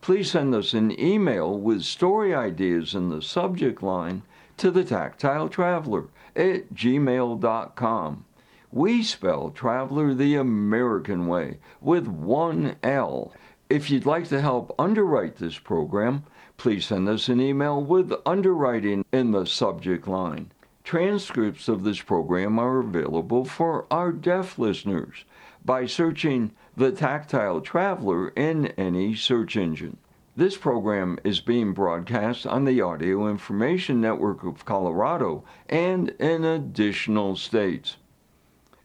Please 0.00 0.30
send 0.30 0.54
us 0.54 0.72
an 0.72 0.98
email 1.00 1.58
with 1.58 1.82
story 1.82 2.34
ideas 2.34 2.94
in 2.94 3.08
the 3.08 3.22
subject 3.22 3.82
line 3.82 4.22
to 4.56 4.70
the 4.70 4.84
tactile 4.84 5.48
traveler 5.48 6.04
at 6.36 6.72
gmail.com. 6.74 8.24
We 8.70 9.02
spell 9.02 9.50
traveler 9.50 10.14
the 10.14 10.36
American 10.36 11.26
way 11.26 11.58
with 11.80 12.06
one 12.06 12.76
L. 12.82 13.32
If 13.70 13.90
you'd 13.90 14.06
like 14.06 14.28
to 14.28 14.40
help 14.40 14.74
underwrite 14.78 15.36
this 15.36 15.58
program, 15.58 16.24
please 16.56 16.86
send 16.86 17.08
us 17.08 17.28
an 17.28 17.40
email 17.40 17.82
with 17.82 18.12
underwriting 18.26 19.04
in 19.12 19.30
the 19.30 19.46
subject 19.46 20.06
line. 20.06 20.50
Transcripts 20.84 21.66
of 21.66 21.82
this 21.82 22.02
program 22.02 22.58
are 22.58 22.80
available 22.80 23.46
for 23.46 23.86
our 23.90 24.12
deaf 24.12 24.58
listeners 24.58 25.24
by 25.64 25.86
searching 25.86 26.50
The 26.76 26.92
Tactile 26.92 27.62
Traveler 27.62 28.28
in 28.36 28.66
any 28.76 29.14
search 29.14 29.56
engine. 29.56 29.96
This 30.36 30.58
program 30.58 31.18
is 31.24 31.40
being 31.40 31.72
broadcast 31.72 32.46
on 32.46 32.66
the 32.66 32.82
Audio 32.82 33.28
Information 33.28 34.02
Network 34.02 34.44
of 34.44 34.66
Colorado 34.66 35.42
and 35.70 36.10
in 36.20 36.44
additional 36.44 37.34
states. 37.34 37.96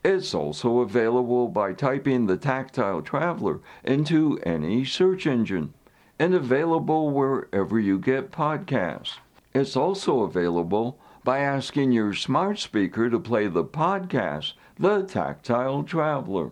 It's 0.02 0.34
also 0.34 0.80
available 0.80 1.50
by 1.50 1.74
typing 1.74 2.28
the 2.28 2.38
Tactile 2.38 3.02
Traveler 3.02 3.60
into 3.84 4.40
any 4.44 4.86
search 4.86 5.28
engine 5.28 5.74
and 6.18 6.34
available 6.34 7.12
wherever 7.12 7.78
you 7.78 8.00
get 8.00 8.32
podcasts. 8.32 9.18
It's 9.54 9.76
also 9.76 10.22
available 10.22 10.98
by 11.30 11.42
asking 11.42 11.92
your 11.92 12.12
smart 12.12 12.58
speaker 12.58 13.08
to 13.08 13.20
play 13.20 13.46
the 13.46 13.64
podcast, 13.64 14.54
The 14.80 15.04
Tactile 15.04 15.84
Traveler. 15.84 16.50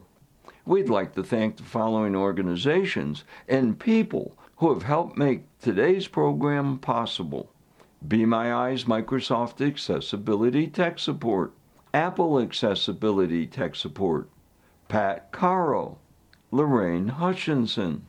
We'd 0.68 0.88
like 0.88 1.16
to 1.16 1.24
thank 1.24 1.58
the 1.58 1.64
following 1.64 2.16
organizations 2.16 3.24
and 3.48 3.80
people 3.80 4.38
who 4.58 4.72
have 4.72 4.84
helped 4.84 5.18
make 5.18 5.46
today's 5.60 6.08
program 6.08 6.78
possible. 6.78 7.50
Be 8.08 8.24
My 8.24 8.54
Eyes 8.54 8.84
Microsoft 8.84 9.66
Accessibility 9.66 10.68
Tech 10.68 11.00
Support, 11.00 11.54
Apple 11.92 12.40
Accessibility 12.40 13.48
Tech 13.48 13.76
Support, 13.76 14.30
Pat 14.90 15.32
Caro, 15.32 15.98
Lorraine 16.52 17.08
Hutchinson, 17.08 18.06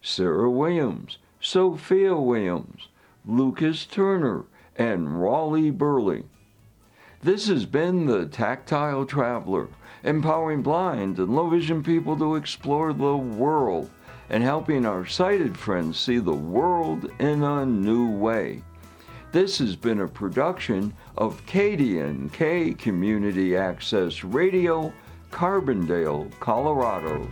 Sarah 0.00 0.50
Williams, 0.50 1.18
Sophia 1.38 2.16
Williams, 2.16 2.88
Lucas 3.26 3.84
Turner, 3.84 4.46
and 4.78 5.20
Raleigh 5.20 5.70
Burley. 5.70 6.24
This 7.20 7.48
has 7.48 7.66
been 7.66 8.06
the 8.06 8.26
Tactile 8.26 9.04
Traveler, 9.04 9.68
empowering 10.04 10.62
blind 10.62 11.18
and 11.18 11.34
low 11.34 11.50
vision 11.50 11.82
people 11.82 12.16
to 12.16 12.36
explore 12.36 12.92
the 12.92 13.16
world 13.16 13.90
and 14.30 14.42
helping 14.42 14.86
our 14.86 15.04
sighted 15.04 15.58
friends 15.58 15.98
see 15.98 16.18
the 16.18 16.32
world 16.32 17.10
in 17.18 17.42
a 17.42 17.66
new 17.66 18.08
way. 18.08 18.62
This 19.32 19.58
has 19.58 19.74
been 19.74 20.00
a 20.00 20.08
production 20.08 20.94
of 21.16 21.44
KDNK 21.46 22.78
Community 22.78 23.56
Access 23.56 24.22
Radio, 24.22 24.92
Carbondale, 25.30 26.30
Colorado. 26.38 27.28